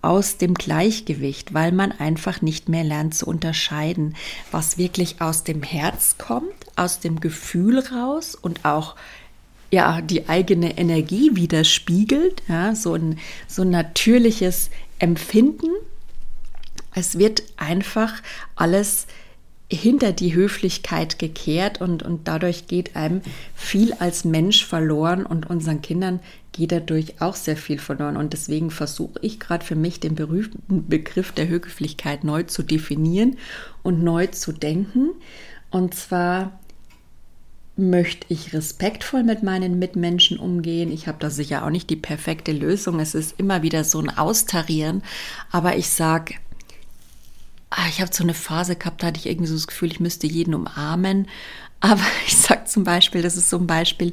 aus 0.02 0.38
dem 0.38 0.54
Gleichgewicht, 0.54 1.52
weil 1.52 1.72
man 1.72 1.92
einfach 1.92 2.40
nicht 2.40 2.68
mehr 2.68 2.84
lernt 2.84 3.14
zu 3.14 3.26
unterscheiden, 3.26 4.16
was 4.50 4.78
wirklich 4.78 5.20
aus 5.20 5.44
dem 5.44 5.62
Herz 5.62 6.16
kommt, 6.16 6.54
aus 6.76 7.00
dem 7.00 7.20
Gefühl 7.20 7.78
raus 7.80 8.34
und 8.34 8.64
auch 8.64 8.96
ja, 9.70 10.00
die 10.00 10.28
eigene 10.28 10.78
Energie 10.78 11.30
widerspiegelt, 11.34 12.42
ja, 12.48 12.74
so 12.74 12.94
ein, 12.94 13.18
so 13.46 13.62
ein 13.62 13.70
natürliches 13.70 14.70
Empfinden. 14.98 15.68
Es 16.92 17.18
wird 17.18 17.44
einfach 17.56 18.14
alles 18.56 19.06
hinter 19.70 20.12
die 20.12 20.34
Höflichkeit 20.34 21.20
gekehrt 21.20 21.80
und, 21.80 22.02
und 22.02 22.26
dadurch 22.26 22.66
geht 22.66 22.96
einem 22.96 23.20
viel 23.54 23.92
als 23.92 24.24
Mensch 24.24 24.66
verloren 24.66 25.24
und 25.24 25.48
unseren 25.48 25.80
Kindern 25.82 26.18
geht 26.52 26.72
dadurch 26.72 27.20
auch 27.20 27.34
sehr 27.34 27.56
viel 27.56 27.78
verloren. 27.78 28.16
Und 28.16 28.32
deswegen 28.32 28.70
versuche 28.70 29.18
ich 29.22 29.40
gerade 29.40 29.64
für 29.64 29.76
mich 29.76 30.00
den 30.00 30.14
berühmten 30.14 30.88
Begriff 30.88 31.32
der 31.32 31.48
Höflichkeit 31.48 32.24
neu 32.24 32.42
zu 32.44 32.62
definieren 32.62 33.36
und 33.82 34.02
neu 34.02 34.26
zu 34.26 34.52
denken. 34.52 35.10
Und 35.70 35.94
zwar 35.94 36.58
möchte 37.76 38.26
ich 38.28 38.52
respektvoll 38.52 39.22
mit 39.22 39.42
meinen 39.42 39.78
Mitmenschen 39.78 40.38
umgehen. 40.38 40.92
Ich 40.92 41.06
habe 41.06 41.18
da 41.18 41.30
sicher 41.30 41.64
auch 41.64 41.70
nicht 41.70 41.88
die 41.88 41.96
perfekte 41.96 42.52
Lösung. 42.52 43.00
Es 43.00 43.14
ist 43.14 43.38
immer 43.38 43.62
wieder 43.62 43.84
so 43.84 44.00
ein 44.00 44.10
Austarieren. 44.10 45.02
Aber 45.50 45.76
ich 45.76 45.88
sage, 45.88 46.34
ah, 47.70 47.86
ich 47.88 48.00
habe 48.00 48.12
so 48.12 48.22
eine 48.22 48.34
Phase 48.34 48.76
gehabt, 48.76 49.02
da 49.02 49.08
hatte 49.08 49.18
ich 49.18 49.26
irgendwie 49.26 49.48
so 49.48 49.54
das 49.54 49.66
Gefühl, 49.66 49.90
ich 49.90 50.00
müsste 50.00 50.26
jeden 50.26 50.54
umarmen. 50.54 51.28
Aber 51.80 52.02
ich 52.26 52.36
sage 52.36 52.64
zum 52.64 52.84
Beispiel, 52.84 53.22
das 53.22 53.36
ist 53.36 53.50
so 53.50 53.58
ein 53.58 53.66
Beispiel, 53.66 54.12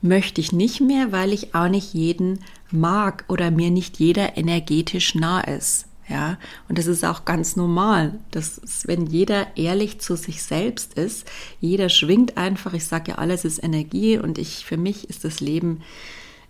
möchte 0.00 0.40
ich 0.40 0.52
nicht 0.52 0.80
mehr, 0.80 1.10
weil 1.10 1.32
ich 1.32 1.54
auch 1.54 1.68
nicht 1.68 1.94
jeden 1.94 2.40
mag 2.70 3.24
oder 3.28 3.50
mir 3.50 3.70
nicht 3.70 3.98
jeder 3.98 4.36
energetisch 4.36 5.14
nah 5.14 5.40
ist. 5.40 5.86
Ja, 6.08 6.38
und 6.70 6.78
das 6.78 6.86
ist 6.86 7.04
auch 7.04 7.26
ganz 7.26 7.54
normal. 7.54 8.18
Das 8.30 8.56
ist, 8.56 8.88
wenn 8.88 9.06
jeder 9.06 9.58
ehrlich 9.58 10.00
zu 10.00 10.16
sich 10.16 10.42
selbst 10.42 10.94
ist, 10.94 11.30
jeder 11.60 11.90
schwingt 11.90 12.38
einfach. 12.38 12.72
Ich 12.72 12.86
sage 12.86 13.10
ja, 13.10 13.18
alles 13.18 13.44
ist 13.44 13.62
Energie 13.62 14.16
und 14.16 14.38
ich, 14.38 14.64
für 14.64 14.78
mich 14.78 15.10
ist 15.10 15.24
das 15.24 15.40
Leben 15.40 15.82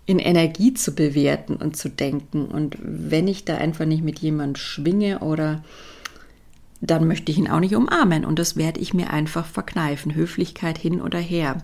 in 0.05 0.17
Energie 0.17 0.73
zu 0.73 0.95
bewerten 0.95 1.57
und 1.57 1.75
zu 1.75 1.89
denken. 1.89 2.45
Und 2.45 2.77
wenn 2.79 3.27
ich 3.27 3.43
da 3.43 3.57
einfach 3.57 3.85
nicht 3.85 4.01
mit 4.01 4.19
jemand 4.19 4.57
schwinge 4.57 5.19
oder 5.19 5.61
dann 6.81 7.07
möchte 7.07 7.31
ich 7.31 7.37
ihn 7.37 7.49
auch 7.49 7.59
nicht 7.59 7.75
umarmen 7.75 8.25
und 8.25 8.39
das 8.39 8.55
werde 8.55 8.79
ich 8.79 8.93
mir 8.93 9.11
einfach 9.11 9.45
verkneifen. 9.45 10.15
Höflichkeit 10.15 10.77
hin 10.77 11.01
oder 11.01 11.19
her. 11.19 11.61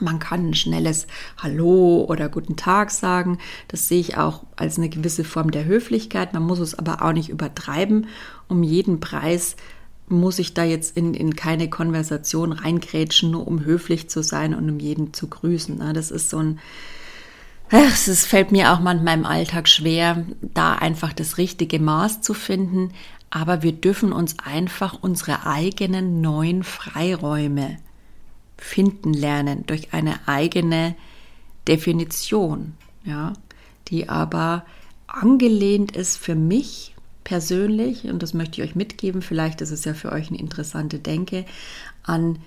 Man 0.00 0.18
kann 0.18 0.50
ein 0.50 0.54
schnelles 0.54 1.06
Hallo 1.38 2.04
oder 2.08 2.28
Guten 2.28 2.56
Tag 2.56 2.90
sagen. 2.90 3.38
Das 3.68 3.88
sehe 3.88 4.00
ich 4.00 4.16
auch 4.16 4.44
als 4.56 4.78
eine 4.78 4.88
gewisse 4.88 5.24
Form 5.24 5.50
der 5.50 5.66
Höflichkeit. 5.66 6.32
Man 6.32 6.44
muss 6.44 6.58
es 6.58 6.78
aber 6.78 7.02
auch 7.02 7.12
nicht 7.12 7.28
übertreiben. 7.28 8.06
Um 8.48 8.62
jeden 8.62 9.00
Preis 9.00 9.56
muss 10.08 10.38
ich 10.38 10.54
da 10.54 10.64
jetzt 10.64 10.96
in, 10.96 11.14
in 11.14 11.36
keine 11.36 11.70
Konversation 11.70 12.52
reingrätschen, 12.52 13.30
nur 13.30 13.46
um 13.46 13.64
höflich 13.64 14.10
zu 14.10 14.22
sein 14.22 14.54
und 14.54 14.68
um 14.68 14.80
jeden 14.80 15.12
zu 15.12 15.28
grüßen. 15.28 15.78
Ne? 15.78 15.92
Das 15.92 16.10
ist 16.10 16.30
so 16.30 16.38
ein, 16.38 16.58
es 17.70 18.26
fällt 18.26 18.50
mir 18.50 18.72
auch 18.72 18.80
manchmal 18.80 19.16
im 19.16 19.26
Alltag 19.26 19.68
schwer, 19.68 20.24
da 20.40 20.74
einfach 20.74 21.12
das 21.12 21.38
richtige 21.38 21.78
Maß 21.78 22.22
zu 22.22 22.34
finden. 22.34 22.92
Aber 23.30 23.62
wir 23.62 23.72
dürfen 23.72 24.12
uns 24.12 24.38
einfach 24.40 24.98
unsere 25.00 25.46
eigenen 25.46 26.20
neuen 26.20 26.64
Freiräume 26.64 27.78
finden 28.58 29.14
lernen 29.14 29.64
durch 29.66 29.94
eine 29.94 30.28
eigene 30.28 30.94
Definition, 31.68 32.74
ja, 33.04 33.32
die 33.88 34.08
aber 34.08 34.64
angelehnt 35.06 35.96
ist 35.96 36.16
für 36.16 36.34
mich 36.34 36.94
persönlich, 37.24 38.04
und 38.04 38.22
das 38.22 38.34
möchte 38.34 38.60
ich 38.60 38.68
euch 38.68 38.74
mitgeben, 38.74 39.22
vielleicht 39.22 39.60
ist 39.60 39.70
es 39.70 39.84
ja 39.84 39.94
für 39.94 40.12
euch 40.12 40.28
eine 40.28 40.38
interessante 40.38 40.98
Denke, 40.98 41.44
an 42.02 42.38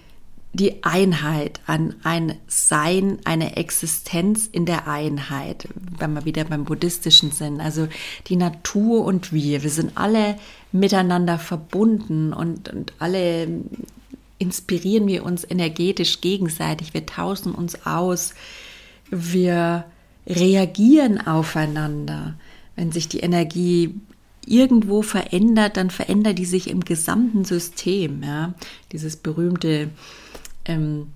die 0.54 0.84
Einheit, 0.84 1.62
an 1.66 1.96
ein 2.04 2.36
Sein, 2.48 3.18
eine 3.26 3.58
Existenz 3.58 4.46
in 4.46 4.68
der 4.68 4.88
Einheit, 4.88 5.68
wenn 5.98 6.14
wir 6.14 6.26
wieder 6.26 6.44
beim 6.44 6.64
buddhistischen 6.64 7.32
sind, 7.32 7.60
also 7.60 7.88
die 8.28 8.36
Natur 8.36 9.04
und 9.04 9.34
wir, 9.34 9.64
wir 9.64 9.72
sind 9.72 9.94
alle 9.96 10.38
miteinander 10.72 11.40
verbunden 11.40 12.34
und, 12.34 12.70
und 12.70 12.94
alle 13.00 13.48
inspirieren 14.38 15.08
wir 15.08 15.26
uns 15.26 15.44
energetisch 15.50 16.22
gegenseitig, 16.22 16.94
wir 16.94 17.08
tauschen 17.08 17.56
uns 17.56 17.86
aus, 17.88 18.36
wir 19.10 19.86
reagieren 20.28 21.26
aufeinander. 21.26 22.36
Wenn 22.76 22.92
sich 22.92 23.08
die 23.08 23.20
Energie 23.20 23.96
irgendwo 24.46 25.02
verändert, 25.02 25.78
dann 25.78 25.90
verändert 25.90 26.38
die 26.38 26.46
sich 26.46 26.70
im 26.70 26.82
gesamten 26.82 27.46
System. 27.46 28.24
Ja? 28.24 28.54
Dieses 28.92 29.16
berühmte 29.16 29.90
ähm, 30.66 31.08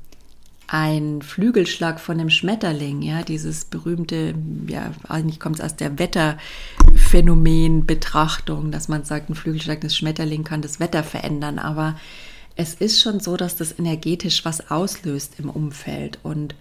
ein 0.67 1.21
Flügelschlag 1.21 1.99
von 1.99 2.17
dem 2.17 2.29
Schmetterling, 2.29 3.01
ja, 3.01 3.23
dieses 3.23 3.65
berühmte, 3.65 4.33
ja, 4.67 4.93
eigentlich 5.07 5.39
kommt 5.39 5.59
es 5.59 5.65
aus 5.65 5.75
der 5.77 5.97
Wetterphänomen-Betrachtung, 5.97 8.71
dass 8.71 8.87
man 8.89 9.05
sagt, 9.05 9.29
ein 9.29 9.35
Flügelschlag 9.35 9.81
des 9.81 9.95
Schmetterling 9.95 10.43
kann 10.43 10.61
das 10.61 10.81
Wetter 10.81 11.03
verändern, 11.03 11.57
aber 11.57 11.95
es 12.57 12.73
ist 12.73 13.01
schon 13.01 13.21
so, 13.21 13.37
dass 13.37 13.55
das 13.55 13.79
energetisch 13.79 14.43
was 14.43 14.69
auslöst 14.69 15.35
im 15.39 15.49
Umfeld. 15.49 16.19
Und 16.23 16.55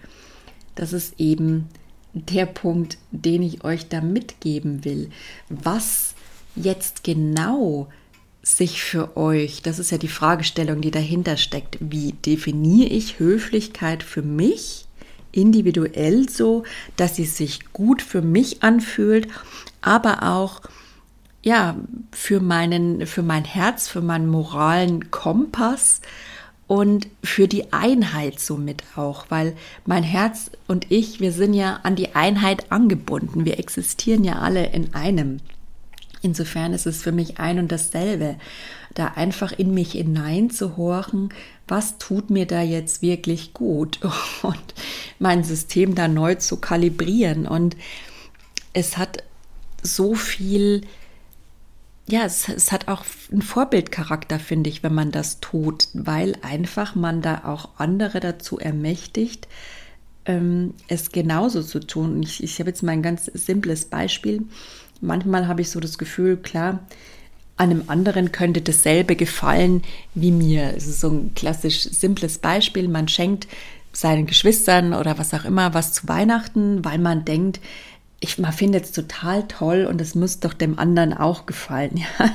das 0.75 0.93
ist 0.93 1.19
eben 1.19 1.67
der 2.13 2.45
Punkt, 2.45 2.97
den 3.11 3.41
ich 3.41 3.63
euch 3.63 3.89
da 3.89 3.99
mitgeben 3.99 4.85
will. 4.85 5.09
Was 5.49 6.13
jetzt 6.55 7.03
genau 7.03 7.87
sich 8.55 8.81
für 8.81 9.17
euch, 9.17 9.61
das 9.61 9.79
ist 9.79 9.91
ja 9.91 9.97
die 9.97 10.07
Fragestellung, 10.07 10.81
die 10.81 10.91
dahinter 10.91 11.37
steckt, 11.37 11.77
wie 11.81 12.13
definiere 12.13 12.89
ich 12.89 13.19
Höflichkeit 13.19 14.03
für 14.03 14.21
mich 14.21 14.85
individuell 15.31 16.29
so, 16.29 16.63
dass 16.95 17.15
sie 17.15 17.25
sich 17.25 17.71
gut 17.73 18.01
für 18.01 18.21
mich 18.21 18.63
anfühlt, 18.63 19.27
aber 19.81 20.23
auch 20.23 20.61
ja, 21.43 21.77
für 22.11 22.39
meinen, 22.39 23.05
für 23.05 23.23
mein 23.23 23.45
Herz, 23.45 23.87
für 23.87 24.01
meinen 24.01 24.27
moralen 24.27 25.11
Kompass 25.11 26.01
und 26.67 27.07
für 27.23 27.47
die 27.47 27.71
Einheit 27.71 28.39
somit 28.39 28.83
auch, 28.95 29.25
weil 29.29 29.55
mein 29.85 30.03
Herz 30.03 30.51
und 30.67 30.91
ich, 30.91 31.19
wir 31.19 31.31
sind 31.31 31.53
ja 31.53 31.79
an 31.83 31.95
die 31.95 32.15
Einheit 32.15 32.71
angebunden. 32.71 33.45
Wir 33.45 33.59
existieren 33.59 34.23
ja 34.23 34.39
alle 34.39 34.67
in 34.67 34.93
einem. 34.93 35.39
Insofern 36.21 36.73
ist 36.73 36.87
es 36.87 37.01
für 37.01 37.11
mich 37.11 37.39
ein 37.39 37.59
und 37.59 37.71
dasselbe, 37.71 38.37
da 38.93 39.07
einfach 39.15 39.51
in 39.51 39.73
mich 39.73 39.91
hineinzuhorchen, 39.91 41.29
was 41.67 41.97
tut 41.97 42.29
mir 42.29 42.45
da 42.45 42.61
jetzt 42.61 43.01
wirklich 43.01 43.53
gut 43.53 43.99
und 44.41 44.73
mein 45.19 45.43
System 45.43 45.95
da 45.95 46.07
neu 46.07 46.35
zu 46.35 46.57
kalibrieren. 46.57 47.47
Und 47.47 47.75
es 48.73 48.97
hat 48.97 49.23
so 49.83 50.15
viel 50.15 50.81
ja, 52.09 52.23
es, 52.23 52.47
es, 52.47 52.71
hat 52.71 52.87
auch 52.87 53.03
einen 53.31 53.41
Vorbildcharakter, 53.41 54.39
finde 54.39 54.69
ich, 54.69 54.81
wenn 54.81 54.93
man 54.93 55.11
das 55.11 55.41
tut, 55.41 55.89
weil 55.93 56.37
einfach 56.41 56.95
man 56.95 57.21
da 57.21 57.43
auch 57.43 57.69
andere 57.77 58.21
dazu 58.21 58.57
ermächtigt, 58.59 59.47
ähm, 60.25 60.73
es 60.87 61.11
genauso 61.11 61.61
zu 61.61 61.81
tun. 61.81 62.23
Ich, 62.23 62.41
ich 62.41 62.59
habe 62.59 62.69
jetzt 62.69 62.81
mal 62.81 62.93
ein 62.93 63.01
ganz 63.01 63.25
simples 63.25 63.85
Beispiel. 63.85 64.43
Manchmal 65.01 65.47
habe 65.47 65.61
ich 65.61 65.69
so 65.69 65.79
das 65.79 65.97
Gefühl, 65.97 66.37
klar, 66.37 66.79
einem 67.57 67.83
anderen 67.87 68.31
könnte 68.31 68.61
dasselbe 68.61 69.15
gefallen 69.15 69.81
wie 70.13 70.31
mir. 70.31 70.73
Es 70.75 70.87
ist 70.87 71.01
so 71.01 71.09
ein 71.09 71.33
klassisch 71.35 71.83
simples 71.83 72.37
Beispiel. 72.37 72.87
Man 72.87 73.07
schenkt 73.07 73.47
seinen 73.93 74.27
Geschwistern 74.27 74.93
oder 74.93 75.17
was 75.17 75.33
auch 75.33 75.45
immer 75.45 75.73
was 75.73 75.93
zu 75.93 76.07
Weihnachten, 76.07 76.85
weil 76.85 76.99
man 76.99 77.25
denkt, 77.25 77.59
ich, 78.19 78.39
man 78.39 78.51
findet 78.51 78.85
es 78.85 78.91
total 78.93 79.47
toll 79.47 79.85
und 79.85 80.01
es 80.01 80.15
muss 80.15 80.39
doch 80.39 80.53
dem 80.53 80.79
anderen 80.79 81.13
auch 81.13 81.45
gefallen. 81.45 82.03
Ja? 82.19 82.31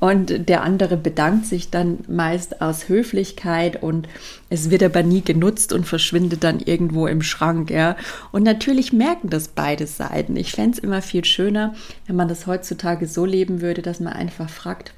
Und 0.00 0.50
der 0.50 0.62
andere 0.62 0.98
bedankt 0.98 1.46
sich 1.46 1.70
dann 1.70 2.00
meist 2.08 2.60
aus 2.60 2.90
Höflichkeit 2.90 3.82
und 3.82 4.06
es 4.50 4.68
wird 4.68 4.82
aber 4.82 5.02
nie 5.02 5.22
genutzt 5.22 5.72
und 5.72 5.86
verschwindet 5.86 6.44
dann 6.44 6.60
irgendwo 6.60 7.06
im 7.06 7.22
Schrank. 7.22 7.70
Ja? 7.70 7.96
Und 8.30 8.42
natürlich 8.42 8.92
merken 8.92 9.30
das 9.30 9.48
beide 9.48 9.86
Seiten. 9.86 10.36
Ich 10.36 10.52
fände 10.52 10.76
es 10.76 10.78
immer 10.78 11.00
viel 11.00 11.24
schöner, 11.24 11.74
wenn 12.06 12.16
man 12.16 12.28
das 12.28 12.46
heutzutage 12.46 13.06
so 13.06 13.24
leben 13.24 13.62
würde, 13.62 13.80
dass 13.80 14.00
man 14.00 14.12
einfach 14.12 14.50
fragt, 14.50 14.92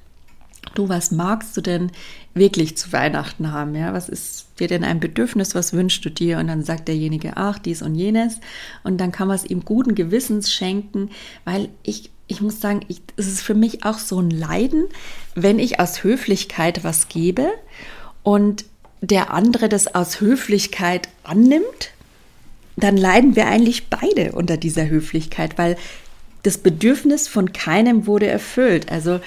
du, 0.74 0.88
was 0.88 1.10
magst 1.10 1.56
du 1.56 1.60
denn 1.60 1.90
wirklich 2.34 2.76
zu 2.76 2.92
Weihnachten 2.92 3.52
haben? 3.52 3.74
Ja, 3.74 3.92
was 3.92 4.08
ist 4.08 4.46
dir 4.58 4.68
denn 4.68 4.84
ein 4.84 5.00
Bedürfnis? 5.00 5.54
Was 5.54 5.72
wünschst 5.72 6.04
du 6.04 6.10
dir? 6.10 6.38
Und 6.38 6.48
dann 6.48 6.64
sagt 6.64 6.88
derjenige, 6.88 7.32
ach, 7.36 7.58
dies 7.58 7.82
und 7.82 7.94
jenes. 7.94 8.40
Und 8.84 8.98
dann 8.98 9.12
kann 9.12 9.28
man 9.28 9.36
es 9.36 9.44
ihm 9.44 9.64
guten 9.64 9.94
Gewissens 9.94 10.52
schenken, 10.52 11.10
weil 11.44 11.68
ich, 11.82 12.10
ich 12.26 12.40
muss 12.40 12.60
sagen, 12.60 12.80
ich, 12.88 13.00
es 13.16 13.26
ist 13.26 13.42
für 13.42 13.54
mich 13.54 13.84
auch 13.84 13.98
so 13.98 14.20
ein 14.20 14.30
Leiden, 14.30 14.84
wenn 15.34 15.58
ich 15.58 15.80
aus 15.80 16.04
Höflichkeit 16.04 16.84
was 16.84 17.08
gebe 17.08 17.48
und 18.22 18.64
der 19.00 19.32
andere 19.32 19.68
das 19.68 19.94
aus 19.94 20.20
Höflichkeit 20.20 21.08
annimmt, 21.22 21.90
dann 22.76 22.96
leiden 22.96 23.36
wir 23.36 23.46
eigentlich 23.46 23.88
beide 23.88 24.32
unter 24.32 24.56
dieser 24.56 24.88
Höflichkeit, 24.88 25.58
weil 25.58 25.76
das 26.42 26.58
Bedürfnis 26.58 27.26
von 27.26 27.52
keinem 27.52 28.06
wurde 28.06 28.26
erfüllt. 28.26 28.90
Also 28.92 29.20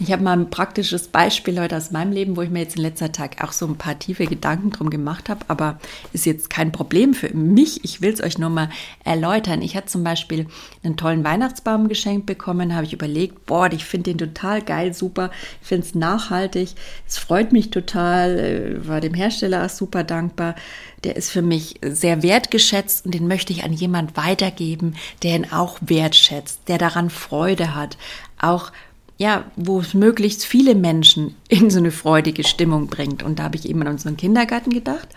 ich 0.00 0.10
habe 0.10 0.24
mal 0.24 0.32
ein 0.32 0.50
praktisches 0.50 1.06
Beispiel 1.06 1.60
heute 1.60 1.76
aus 1.76 1.92
meinem 1.92 2.10
Leben, 2.10 2.36
wo 2.36 2.42
ich 2.42 2.50
mir 2.50 2.60
jetzt 2.60 2.76
in 2.76 2.82
letzter 2.82 3.12
Tag 3.12 3.42
auch 3.44 3.52
so 3.52 3.66
ein 3.66 3.76
paar 3.76 3.96
tiefe 3.96 4.26
Gedanken 4.26 4.70
drum 4.70 4.90
gemacht 4.90 5.28
habe, 5.28 5.44
aber 5.46 5.78
ist 6.12 6.26
jetzt 6.26 6.50
kein 6.50 6.72
Problem 6.72 7.14
für 7.14 7.32
mich. 7.32 7.84
Ich 7.84 8.00
will 8.00 8.12
es 8.12 8.20
euch 8.20 8.36
nur 8.36 8.50
mal 8.50 8.70
erläutern. 9.04 9.62
Ich 9.62 9.76
hatte 9.76 9.86
zum 9.86 10.02
Beispiel 10.02 10.46
einen 10.82 10.96
tollen 10.96 11.22
Weihnachtsbaum 11.22 11.86
geschenkt 11.86 12.26
bekommen, 12.26 12.74
habe 12.74 12.86
ich 12.86 12.92
überlegt, 12.92 13.46
boah, 13.46 13.70
ich 13.72 13.84
finde 13.84 14.14
den 14.14 14.18
total 14.18 14.62
geil, 14.62 14.94
super, 14.94 15.30
ich 15.62 15.68
finde 15.68 15.86
es 15.86 15.94
nachhaltig, 15.94 16.70
es 17.06 17.16
freut 17.16 17.52
mich 17.52 17.70
total, 17.70 18.38
äh, 18.38 18.88
war 18.88 19.00
dem 19.00 19.14
Hersteller 19.14 19.64
auch 19.64 19.70
super 19.70 20.02
dankbar. 20.02 20.56
Der 21.04 21.14
ist 21.14 21.30
für 21.30 21.42
mich 21.42 21.78
sehr 21.82 22.22
wertgeschätzt 22.24 23.04
und 23.06 23.14
den 23.14 23.28
möchte 23.28 23.52
ich 23.52 23.62
an 23.62 23.72
jemand 23.72 24.16
weitergeben, 24.16 24.96
der 25.22 25.36
ihn 25.36 25.52
auch 25.52 25.78
wertschätzt, 25.82 26.62
der 26.66 26.78
daran 26.78 27.10
Freude 27.10 27.76
hat, 27.76 27.96
auch 28.40 28.72
ja, 29.16 29.44
wo 29.56 29.80
es 29.80 29.94
möglichst 29.94 30.44
viele 30.44 30.74
Menschen 30.74 31.36
in 31.48 31.70
so 31.70 31.78
eine 31.78 31.92
freudige 31.92 32.44
Stimmung 32.44 32.88
bringt. 32.88 33.22
Und 33.22 33.38
da 33.38 33.44
habe 33.44 33.56
ich 33.56 33.68
eben 33.68 33.82
an 33.82 33.88
unseren 33.88 34.16
Kindergarten 34.16 34.70
gedacht. 34.70 35.08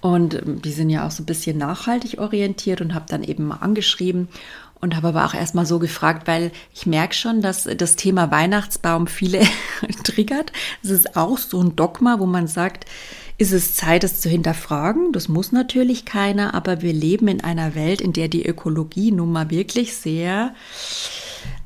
Und 0.00 0.34
ähm, 0.34 0.62
die 0.62 0.72
sind 0.72 0.90
ja 0.90 1.06
auch 1.06 1.10
so 1.10 1.22
ein 1.22 1.26
bisschen 1.26 1.58
nachhaltig 1.58 2.18
orientiert 2.18 2.80
und 2.80 2.94
habe 2.94 3.06
dann 3.08 3.24
eben 3.24 3.46
mal 3.46 3.56
angeschrieben 3.56 4.28
und 4.80 4.94
habe 4.94 5.08
aber 5.08 5.24
auch 5.24 5.34
erstmal 5.34 5.66
so 5.66 5.78
gefragt, 5.78 6.28
weil 6.28 6.52
ich 6.74 6.86
merke 6.86 7.14
schon, 7.14 7.40
dass 7.40 7.64
das 7.64 7.96
Thema 7.96 8.30
Weihnachtsbaum 8.30 9.06
viele 9.06 9.40
triggert. 10.04 10.52
Es 10.82 10.90
ist 10.90 11.16
auch 11.16 11.38
so 11.38 11.60
ein 11.60 11.74
Dogma, 11.76 12.18
wo 12.20 12.26
man 12.26 12.46
sagt, 12.46 12.84
ist 13.38 13.52
es 13.52 13.74
Zeit, 13.74 14.04
es 14.04 14.20
zu 14.20 14.28
hinterfragen? 14.28 15.12
Das 15.12 15.28
muss 15.28 15.52
natürlich 15.52 16.04
keiner, 16.04 16.54
aber 16.54 16.82
wir 16.82 16.92
leben 16.92 17.28
in 17.28 17.42
einer 17.42 17.74
Welt, 17.74 18.00
in 18.00 18.12
der 18.12 18.28
die 18.28 18.46
Ökologie 18.46 19.12
nun 19.12 19.32
mal 19.32 19.50
wirklich 19.50 19.94
sehr 19.94 20.54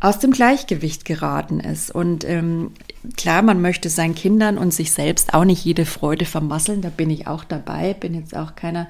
aus 0.01 0.19
dem 0.19 0.31
Gleichgewicht 0.31 1.05
geraten 1.05 1.61
ist. 1.61 1.95
Und 1.95 2.25
ähm, 2.25 2.73
klar, 3.17 3.43
man 3.43 3.61
möchte 3.61 3.91
seinen 3.91 4.15
Kindern 4.15 4.57
und 4.57 4.73
sich 4.73 4.93
selbst 4.93 5.35
auch 5.35 5.45
nicht 5.45 5.65
jede 5.65 5.85
Freude 5.85 6.25
vermasseln. 6.25 6.81
Da 6.81 6.89
bin 6.89 7.11
ich 7.11 7.27
auch 7.27 7.45
dabei. 7.45 7.93
Bin 7.93 8.15
jetzt 8.15 8.35
auch 8.35 8.55
keiner, 8.55 8.89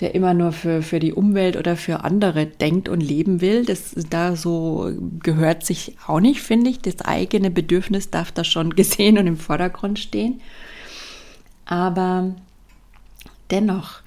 der 0.00 0.14
immer 0.14 0.34
nur 0.34 0.52
für, 0.52 0.82
für 0.82 1.00
die 1.00 1.14
Umwelt 1.14 1.56
oder 1.56 1.76
für 1.76 2.04
andere 2.04 2.46
denkt 2.46 2.90
und 2.90 3.00
leben 3.00 3.40
will. 3.40 3.64
Das 3.64 3.94
da 4.10 4.36
so 4.36 4.92
gehört 5.22 5.64
sich 5.64 5.96
auch 6.06 6.20
nicht, 6.20 6.42
finde 6.42 6.68
ich. 6.68 6.80
Das 6.80 7.00
eigene 7.00 7.50
Bedürfnis 7.50 8.10
darf 8.10 8.30
da 8.30 8.44
schon 8.44 8.70
gesehen 8.76 9.16
und 9.16 9.26
im 9.26 9.38
Vordergrund 9.38 9.98
stehen. 9.98 10.42
Aber 11.64 12.34
dennoch, 13.50 14.00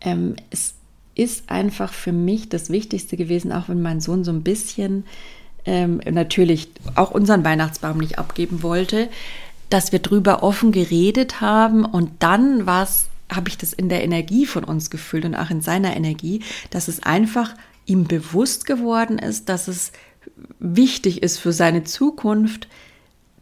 ähm, 0.00 0.34
es 0.50 0.74
ist 1.14 1.48
einfach 1.50 1.92
für 1.92 2.12
mich 2.12 2.48
das 2.48 2.70
Wichtigste 2.70 3.16
gewesen, 3.16 3.52
auch 3.52 3.68
wenn 3.68 3.82
mein 3.82 4.00
Sohn 4.00 4.24
so 4.24 4.32
ein 4.32 4.42
bisschen 4.42 5.04
ähm, 5.64 6.00
natürlich 6.10 6.68
auch 6.94 7.10
unseren 7.10 7.44
Weihnachtsbaum 7.44 7.98
nicht 7.98 8.18
abgeben 8.18 8.62
wollte, 8.62 9.08
dass 9.70 9.92
wir 9.92 10.00
drüber 10.00 10.42
offen 10.42 10.72
geredet 10.72 11.40
haben 11.40 11.84
und 11.84 12.10
dann 12.20 12.66
war 12.66 12.86
habe 13.30 13.48
ich 13.48 13.56
das 13.56 13.72
in 13.72 13.88
der 13.88 14.04
Energie 14.04 14.44
von 14.44 14.62
uns 14.62 14.90
gefühlt 14.90 15.24
und 15.24 15.34
auch 15.34 15.48
in 15.48 15.62
seiner 15.62 15.96
Energie, 15.96 16.42
dass 16.68 16.88
es 16.88 17.02
einfach 17.02 17.54
ihm 17.86 18.04
bewusst 18.04 18.66
geworden 18.66 19.18
ist, 19.18 19.48
dass 19.48 19.68
es 19.68 19.92
wichtig 20.58 21.22
ist 21.22 21.38
für 21.38 21.52
seine 21.52 21.84
Zukunft, 21.84 22.68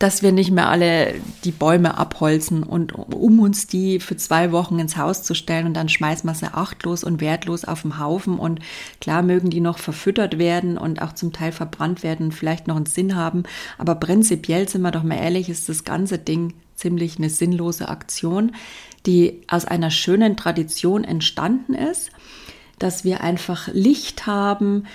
dass 0.00 0.22
wir 0.22 0.32
nicht 0.32 0.50
mehr 0.50 0.70
alle 0.70 1.14
die 1.44 1.52
Bäume 1.52 1.98
abholzen 1.98 2.62
und 2.62 2.94
um 2.94 3.38
uns 3.38 3.66
die 3.66 4.00
für 4.00 4.16
zwei 4.16 4.50
Wochen 4.50 4.78
ins 4.78 4.96
Haus 4.96 5.22
zu 5.22 5.34
stellen 5.34 5.66
und 5.66 5.74
dann 5.74 5.90
schmeißen 5.90 6.28
wir 6.28 6.34
sie 6.34 6.52
achtlos 6.52 7.04
und 7.04 7.20
wertlos 7.20 7.66
auf 7.66 7.82
dem 7.82 7.98
Haufen. 7.98 8.38
Und 8.38 8.60
klar 9.02 9.22
mögen 9.22 9.50
die 9.50 9.60
noch 9.60 9.76
verfüttert 9.76 10.38
werden 10.38 10.78
und 10.78 11.02
auch 11.02 11.12
zum 11.12 11.34
Teil 11.34 11.52
verbrannt 11.52 12.02
werden 12.02 12.26
und 12.26 12.32
vielleicht 12.32 12.66
noch 12.66 12.76
einen 12.76 12.86
Sinn 12.86 13.14
haben, 13.14 13.42
aber 13.76 13.94
prinzipiell 13.94 14.66
sind 14.68 14.80
wir 14.80 14.90
doch 14.90 15.02
mal 15.02 15.18
ehrlich, 15.18 15.50
ist 15.50 15.68
das 15.68 15.84
ganze 15.84 16.16
Ding 16.16 16.54
ziemlich 16.76 17.18
eine 17.18 17.28
sinnlose 17.28 17.90
Aktion, 17.90 18.52
die 19.04 19.42
aus 19.48 19.66
einer 19.66 19.90
schönen 19.90 20.34
Tradition 20.34 21.04
entstanden 21.04 21.74
ist, 21.74 22.10
dass 22.78 23.04
wir 23.04 23.20
einfach 23.20 23.68
Licht 23.72 24.26
haben, 24.26 24.86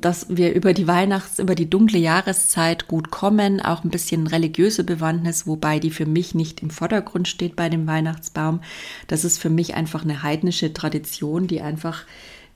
dass 0.00 0.26
wir 0.28 0.54
über 0.54 0.72
die 0.72 0.86
Weihnachts-, 0.86 1.38
über 1.38 1.54
die 1.54 1.68
dunkle 1.68 1.98
Jahreszeit 1.98 2.88
gut 2.88 3.10
kommen, 3.10 3.60
auch 3.60 3.84
ein 3.84 3.90
bisschen 3.90 4.26
religiöse 4.26 4.84
Bewandtnis, 4.84 5.46
wobei 5.46 5.78
die 5.78 5.90
für 5.90 6.06
mich 6.06 6.34
nicht 6.34 6.62
im 6.62 6.70
Vordergrund 6.70 7.28
steht 7.28 7.56
bei 7.56 7.68
dem 7.68 7.86
Weihnachtsbaum. 7.86 8.60
Das 9.06 9.24
ist 9.24 9.38
für 9.38 9.50
mich 9.50 9.74
einfach 9.74 10.02
eine 10.02 10.22
heidnische 10.22 10.72
Tradition, 10.72 11.46
die 11.46 11.60
einfach 11.60 12.04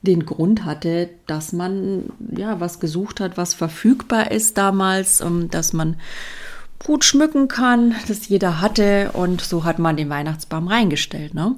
den 0.01 0.25
Grund 0.25 0.65
hatte, 0.65 1.09
dass 1.27 1.53
man 1.53 2.05
ja 2.35 2.59
was 2.59 2.79
gesucht 2.79 3.19
hat, 3.19 3.37
was 3.37 3.53
verfügbar 3.53 4.31
ist 4.31 4.57
damals, 4.57 5.21
um, 5.21 5.49
dass 5.49 5.73
man 5.73 5.97
gut 6.83 7.03
schmücken 7.03 7.47
kann, 7.47 7.95
das 8.07 8.27
jeder 8.27 8.61
hatte 8.61 9.11
und 9.13 9.41
so 9.41 9.63
hat 9.63 9.79
man 9.79 9.97
den 9.97 10.09
Weihnachtsbaum 10.09 10.67
reingestellt. 10.67 11.33
Ne? 11.33 11.55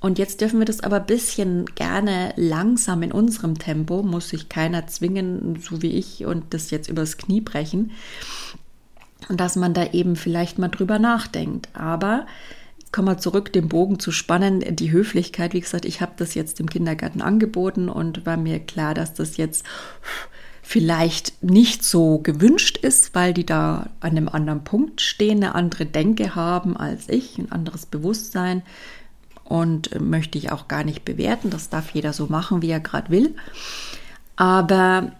Und 0.00 0.18
jetzt 0.18 0.40
dürfen 0.40 0.60
wir 0.60 0.66
das 0.66 0.80
aber 0.80 0.96
ein 0.96 1.06
bisschen 1.06 1.66
gerne 1.74 2.32
langsam 2.36 3.02
in 3.02 3.10
unserem 3.12 3.58
Tempo, 3.58 4.02
muss 4.02 4.28
sich 4.28 4.48
keiner 4.48 4.86
zwingen, 4.86 5.58
so 5.60 5.82
wie 5.82 5.90
ich, 5.90 6.24
und 6.24 6.54
das 6.54 6.70
jetzt 6.70 6.88
übers 6.88 7.16
Knie 7.16 7.40
brechen. 7.40 7.90
Dass 9.28 9.56
man 9.56 9.74
da 9.74 9.92
eben 9.92 10.14
vielleicht 10.14 10.58
mal 10.58 10.68
drüber 10.68 11.00
nachdenkt. 11.00 11.68
Aber 11.74 12.26
kommen 12.92 13.08
wir 13.08 13.18
zurück, 13.18 13.52
den 13.52 13.68
Bogen 13.68 13.98
zu 13.98 14.12
spannen, 14.12 14.64
die 14.76 14.92
Höflichkeit. 14.92 15.52
Wie 15.52 15.60
gesagt, 15.60 15.84
ich 15.84 16.00
habe 16.00 16.12
das 16.16 16.34
jetzt 16.34 16.60
im 16.60 16.70
Kindergarten 16.70 17.20
angeboten 17.20 17.88
und 17.88 18.24
war 18.24 18.36
mir 18.36 18.60
klar, 18.60 18.94
dass 18.94 19.14
das 19.14 19.36
jetzt 19.36 19.64
vielleicht 20.62 21.42
nicht 21.42 21.82
so 21.82 22.18
gewünscht 22.18 22.76
ist, 22.78 23.14
weil 23.14 23.34
die 23.34 23.46
da 23.46 23.90
an 24.00 24.10
einem 24.10 24.28
anderen 24.28 24.64
Punkt 24.64 25.00
stehen, 25.00 25.38
eine 25.38 25.54
andere 25.54 25.86
Denke 25.86 26.34
haben 26.34 26.76
als 26.76 27.08
ich, 27.08 27.38
ein 27.38 27.50
anderes 27.50 27.86
Bewusstsein 27.86 28.62
und 29.48 29.98
möchte 29.98 30.36
ich 30.36 30.52
auch 30.52 30.68
gar 30.68 30.84
nicht 30.84 31.04
bewerten. 31.04 31.48
Das 31.48 31.70
darf 31.70 31.90
jeder 31.90 32.12
so 32.12 32.26
machen, 32.26 32.60
wie 32.60 32.70
er 32.70 32.80
gerade 32.80 33.10
will. 33.10 33.34
Aber 34.36 35.12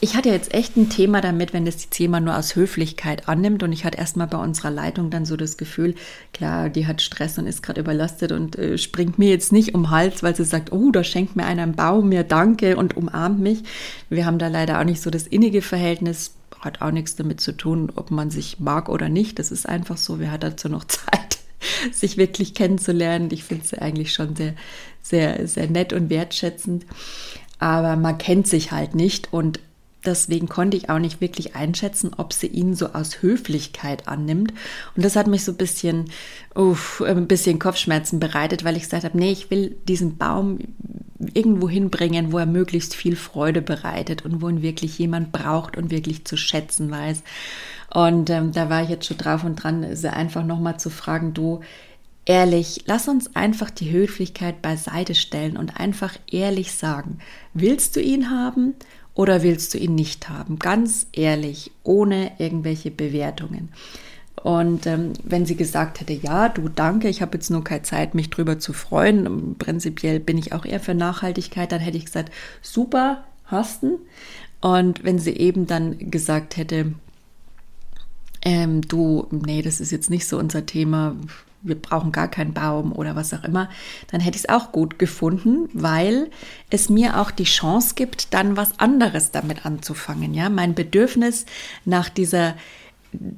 ich 0.00 0.14
hatte 0.14 0.28
jetzt 0.28 0.54
echt 0.54 0.76
ein 0.76 0.88
Thema 0.88 1.20
damit, 1.20 1.52
wenn 1.52 1.64
das 1.64 1.82
jetzt 1.82 1.98
jemand 1.98 2.26
nur 2.26 2.36
aus 2.36 2.54
Höflichkeit 2.54 3.28
annimmt. 3.28 3.64
Und 3.64 3.72
ich 3.72 3.84
hatte 3.84 3.98
erstmal 3.98 4.28
bei 4.28 4.38
unserer 4.38 4.70
Leitung 4.70 5.10
dann 5.10 5.24
so 5.24 5.36
das 5.36 5.56
Gefühl, 5.56 5.96
klar, 6.32 6.68
die 6.68 6.86
hat 6.86 7.02
Stress 7.02 7.38
und 7.38 7.48
ist 7.48 7.64
gerade 7.64 7.80
überlastet 7.80 8.30
und 8.30 8.56
äh, 8.56 8.78
springt 8.78 9.18
mir 9.18 9.30
jetzt 9.30 9.52
nicht 9.52 9.74
um 9.74 9.82
den 9.82 9.90
Hals, 9.90 10.22
weil 10.22 10.36
sie 10.36 10.44
sagt, 10.44 10.70
oh, 10.70 10.92
da 10.92 11.02
schenkt 11.02 11.34
mir 11.34 11.44
einer 11.44 11.64
einen 11.64 11.74
Baum, 11.74 12.08
mir 12.08 12.22
danke 12.22 12.76
und 12.76 12.96
umarmt 12.96 13.40
mich. 13.40 13.64
Wir 14.08 14.26
haben 14.26 14.38
da 14.38 14.46
leider 14.46 14.78
auch 14.78 14.84
nicht 14.84 15.02
so 15.02 15.10
das 15.10 15.26
innige 15.26 15.60
Verhältnis. 15.60 16.34
Hat 16.60 16.82
auch 16.82 16.92
nichts 16.92 17.16
damit 17.16 17.40
zu 17.40 17.52
tun, 17.56 17.90
ob 17.96 18.12
man 18.12 18.30
sich 18.30 18.60
mag 18.60 18.88
oder 18.88 19.08
nicht. 19.08 19.40
Das 19.40 19.50
ist 19.50 19.68
einfach 19.68 19.96
so, 19.96 20.20
wer 20.20 20.30
hat 20.30 20.44
dazu 20.44 20.68
noch 20.68 20.84
Zeit? 20.88 21.38
sich 21.92 22.16
wirklich 22.16 22.54
kennenzulernen. 22.54 23.30
Ich 23.32 23.44
finde 23.44 23.64
es 23.64 23.74
eigentlich 23.74 24.12
schon 24.12 24.36
sehr, 24.36 24.54
sehr, 25.02 25.46
sehr 25.46 25.68
nett 25.68 25.92
und 25.92 26.10
wertschätzend. 26.10 26.86
Aber 27.58 27.96
man 27.96 28.18
kennt 28.18 28.46
sich 28.46 28.72
halt 28.72 28.94
nicht 28.94 29.32
und 29.32 29.60
deswegen 30.06 30.48
konnte 30.48 30.76
ich 30.76 30.88
auch 30.88 30.98
nicht 30.98 31.20
wirklich 31.20 31.56
einschätzen, 31.56 32.12
ob 32.16 32.32
sie 32.32 32.46
ihn 32.46 32.74
so 32.74 32.92
aus 32.92 33.22
Höflichkeit 33.22 34.08
annimmt. 34.08 34.52
Und 34.94 35.04
das 35.04 35.16
hat 35.16 35.26
mich 35.26 35.44
so 35.44 35.52
ein 35.52 35.58
bisschen, 35.58 36.10
uff, 36.54 37.02
ein 37.02 37.26
bisschen 37.26 37.58
Kopfschmerzen 37.58 38.20
bereitet, 38.20 38.64
weil 38.64 38.76
ich 38.76 38.84
gesagt 38.84 39.04
habe, 39.04 39.18
nee, 39.18 39.32
ich 39.32 39.50
will 39.50 39.76
diesen 39.88 40.16
Baum 40.16 40.58
irgendwo 41.34 41.68
hinbringen, 41.68 42.32
wo 42.32 42.38
er 42.38 42.46
möglichst 42.46 42.94
viel 42.94 43.16
Freude 43.16 43.62
bereitet 43.62 44.24
und 44.24 44.42
wo 44.42 44.48
ihn 44.48 44.62
wirklich 44.62 44.98
jemand 44.98 45.32
braucht 45.32 45.76
und 45.76 45.90
wirklich 45.90 46.24
zu 46.24 46.36
schätzen 46.36 46.90
weiß. 46.90 47.22
Und 47.96 48.28
ähm, 48.28 48.52
da 48.52 48.68
war 48.68 48.82
ich 48.82 48.90
jetzt 48.90 49.06
schon 49.06 49.16
drauf 49.16 49.42
und 49.42 49.56
dran, 49.56 49.96
sie 49.96 50.12
einfach 50.12 50.44
nochmal 50.44 50.78
zu 50.78 50.90
fragen, 50.90 51.32
du, 51.32 51.60
ehrlich, 52.26 52.82
lass 52.84 53.08
uns 53.08 53.34
einfach 53.34 53.70
die 53.70 53.90
Höflichkeit 53.90 54.60
beiseite 54.60 55.14
stellen 55.14 55.56
und 55.56 55.80
einfach 55.80 56.14
ehrlich 56.30 56.72
sagen, 56.72 57.20
willst 57.54 57.96
du 57.96 58.02
ihn 58.02 58.30
haben 58.30 58.74
oder 59.14 59.42
willst 59.42 59.72
du 59.72 59.78
ihn 59.78 59.94
nicht 59.94 60.28
haben? 60.28 60.58
Ganz 60.58 61.06
ehrlich, 61.12 61.70
ohne 61.84 62.32
irgendwelche 62.36 62.90
Bewertungen. 62.90 63.70
Und 64.42 64.86
ähm, 64.86 65.14
wenn 65.24 65.46
sie 65.46 65.56
gesagt 65.56 66.00
hätte, 66.00 66.12
ja, 66.12 66.50
du 66.50 66.68
danke, 66.68 67.08
ich 67.08 67.22
habe 67.22 67.38
jetzt 67.38 67.50
nur 67.50 67.64
keine 67.64 67.80
Zeit, 67.80 68.14
mich 68.14 68.28
drüber 68.28 68.58
zu 68.58 68.74
freuen, 68.74 69.56
prinzipiell 69.56 70.20
bin 70.20 70.36
ich 70.36 70.52
auch 70.52 70.66
eher 70.66 70.80
für 70.80 70.94
Nachhaltigkeit, 70.94 71.72
dann 71.72 71.80
hätte 71.80 71.96
ich 71.96 72.04
gesagt, 72.04 72.30
super, 72.60 73.24
hast 73.46 73.84
du. 73.84 74.00
Und 74.60 75.02
wenn 75.02 75.18
sie 75.18 75.34
eben 75.34 75.66
dann 75.66 76.10
gesagt 76.10 76.58
hätte, 76.58 76.92
ähm, 78.46 78.80
du, 78.82 79.26
nee, 79.32 79.60
das 79.60 79.80
ist 79.80 79.90
jetzt 79.90 80.08
nicht 80.08 80.28
so 80.28 80.38
unser 80.38 80.64
Thema, 80.64 81.16
wir 81.62 81.74
brauchen 81.74 82.12
gar 82.12 82.28
keinen 82.28 82.54
Baum 82.54 82.92
oder 82.92 83.16
was 83.16 83.34
auch 83.34 83.42
immer, 83.42 83.68
dann 84.12 84.20
hätte 84.20 84.36
ich 84.36 84.44
es 84.44 84.48
auch 84.48 84.70
gut 84.70 85.00
gefunden, 85.00 85.68
weil 85.72 86.30
es 86.70 86.88
mir 86.88 87.20
auch 87.20 87.32
die 87.32 87.42
Chance 87.42 87.96
gibt, 87.96 88.32
dann 88.34 88.56
was 88.56 88.78
anderes 88.78 89.32
damit 89.32 89.66
anzufangen. 89.66 90.32
Ja, 90.32 90.48
mein 90.48 90.76
Bedürfnis 90.76 91.44
nach 91.84 92.08
dieser 92.08 92.54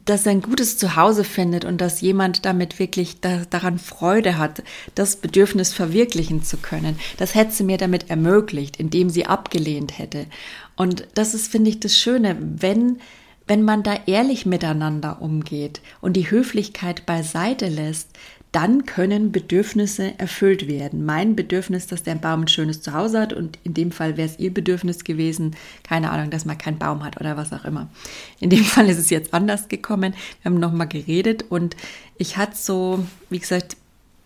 dass 0.04 0.26
er 0.26 0.32
ein 0.32 0.42
gutes 0.42 0.76
Zuhause 0.76 1.22
findet 1.22 1.64
und 1.64 1.80
dass 1.80 2.00
jemand 2.00 2.44
damit 2.44 2.80
wirklich 2.80 3.20
da, 3.20 3.42
daran 3.48 3.78
Freude 3.78 4.36
hat, 4.36 4.64
das 4.96 5.14
Bedürfnis 5.14 5.72
verwirklichen 5.72 6.42
zu 6.42 6.56
können. 6.56 6.98
Das 7.16 7.36
hätte 7.36 7.52
sie 7.52 7.62
mir 7.62 7.76
damit 7.76 8.10
ermöglicht, 8.10 8.78
indem 8.78 9.08
sie 9.08 9.26
abgelehnt 9.26 9.98
hätte. 9.98 10.26
Und 10.74 11.06
das 11.14 11.32
ist, 11.32 11.52
finde 11.52 11.70
ich, 11.70 11.78
das 11.78 11.96
Schöne, 11.96 12.36
wenn 12.40 12.98
wenn 13.48 13.62
man 13.62 13.82
da 13.82 13.96
ehrlich 14.06 14.46
miteinander 14.46 15.20
umgeht 15.20 15.80
und 16.00 16.14
die 16.14 16.30
Höflichkeit 16.30 17.06
beiseite 17.06 17.68
lässt, 17.68 18.10
dann 18.52 18.86
können 18.86 19.30
Bedürfnisse 19.30 20.18
erfüllt 20.18 20.68
werden. 20.68 21.04
Mein 21.04 21.36
Bedürfnis, 21.36 21.86
dass 21.86 22.02
der 22.02 22.14
Baum 22.14 22.42
ein 22.42 22.48
schönes 22.48 22.80
Zuhause 22.80 23.20
hat 23.20 23.32
und 23.32 23.58
in 23.62 23.74
dem 23.74 23.92
Fall 23.92 24.16
wäre 24.16 24.28
es 24.28 24.38
ihr 24.38 24.52
Bedürfnis 24.52 25.04
gewesen, 25.04 25.54
keine 25.82 26.10
Ahnung, 26.10 26.30
dass 26.30 26.46
man 26.46 26.56
keinen 26.56 26.78
Baum 26.78 27.04
hat 27.04 27.20
oder 27.20 27.36
was 27.36 27.52
auch 27.52 27.64
immer. 27.64 27.88
In 28.40 28.48
dem 28.50 28.64
Fall 28.64 28.88
ist 28.88 28.98
es 28.98 29.10
jetzt 29.10 29.34
anders 29.34 29.68
gekommen. 29.68 30.14
Wir 30.42 30.50
haben 30.50 30.60
nochmal 30.60 30.88
geredet 30.88 31.44
und 31.50 31.76
ich 32.16 32.36
hatte 32.36 32.56
so, 32.56 33.04
wie 33.28 33.38
gesagt, 33.38 33.76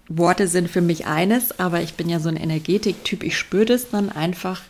Worte 0.08 0.46
sind 0.46 0.68
für 0.68 0.82
mich 0.82 1.06
eines, 1.06 1.58
aber 1.58 1.80
ich 1.80 1.94
bin 1.94 2.08
ja 2.08 2.20
so 2.20 2.28
ein 2.28 2.36
Energetiktyp. 2.36 3.22
Ich 3.22 3.36
spüre 3.36 3.64
das 3.64 3.90
dann 3.90 4.10
einfach, 4.10 4.62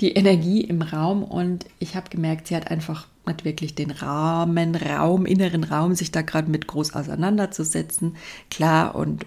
die 0.00 0.12
Energie 0.12 0.60
im 0.60 0.82
Raum 0.82 1.24
und 1.24 1.64
ich 1.78 1.96
habe 1.96 2.10
gemerkt, 2.10 2.48
sie 2.48 2.56
hat 2.56 2.70
einfach 2.70 3.06
nicht 3.26 3.44
wirklich 3.44 3.74
den 3.74 3.90
Rahmen, 3.90 4.74
Raum, 4.74 5.26
inneren 5.26 5.64
Raum, 5.64 5.94
sich 5.94 6.10
da 6.10 6.22
gerade 6.22 6.50
mit 6.50 6.66
groß 6.66 6.94
auseinanderzusetzen. 6.94 8.16
Klar 8.50 8.94
und 8.94 9.26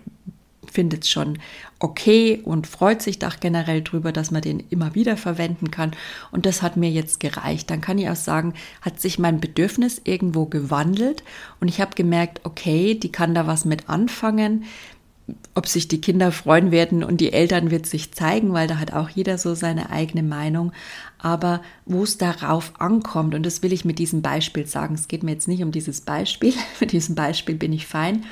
findet 0.71 1.03
es 1.03 1.09
schon 1.09 1.39
okay 1.79 2.41
und 2.43 2.67
freut 2.67 3.01
sich 3.01 3.19
da 3.19 3.29
generell 3.39 3.81
drüber, 3.81 4.11
dass 4.11 4.31
man 4.31 4.41
den 4.41 4.59
immer 4.69 4.95
wieder 4.95 5.17
verwenden 5.17 5.71
kann. 5.71 5.91
Und 6.31 6.45
das 6.45 6.61
hat 6.61 6.77
mir 6.77 6.89
jetzt 6.89 7.19
gereicht. 7.19 7.69
Dann 7.69 7.81
kann 7.81 7.97
ich 7.97 8.09
auch 8.09 8.15
sagen, 8.15 8.53
hat 8.81 8.99
sich 8.99 9.19
mein 9.19 9.39
Bedürfnis 9.39 10.01
irgendwo 10.03 10.45
gewandelt 10.45 11.23
und 11.59 11.67
ich 11.67 11.81
habe 11.81 11.95
gemerkt, 11.95 12.41
okay, 12.43 12.95
die 12.95 13.11
kann 13.11 13.33
da 13.33 13.47
was 13.47 13.65
mit 13.65 13.89
anfangen 13.89 14.65
ob 15.55 15.67
sich 15.67 15.87
die 15.87 16.01
Kinder 16.01 16.31
freuen 16.31 16.71
werden 16.71 17.03
und 17.03 17.21
die 17.21 17.33
Eltern 17.33 17.71
wird 17.71 17.85
sich 17.85 18.11
zeigen, 18.13 18.53
weil 18.53 18.67
da 18.67 18.77
hat 18.77 18.93
auch 18.93 19.09
jeder 19.09 19.37
so 19.37 19.55
seine 19.55 19.89
eigene 19.89 20.23
Meinung. 20.23 20.71
Aber 21.17 21.61
wo 21.85 22.03
es 22.03 22.17
darauf 22.17 22.73
ankommt, 22.79 23.35
und 23.35 23.45
das 23.45 23.61
will 23.63 23.73
ich 23.73 23.85
mit 23.85 23.99
diesem 23.99 24.21
Beispiel 24.21 24.65
sagen, 24.65 24.95
es 24.95 25.07
geht 25.07 25.23
mir 25.23 25.31
jetzt 25.31 25.47
nicht 25.47 25.63
um 25.63 25.71
dieses 25.71 26.01
Beispiel, 26.01 26.53
mit 26.79 26.91
diesem 26.91 27.15
Beispiel 27.15 27.55
bin 27.55 27.73
ich 27.73 27.87
fein, 27.87 28.25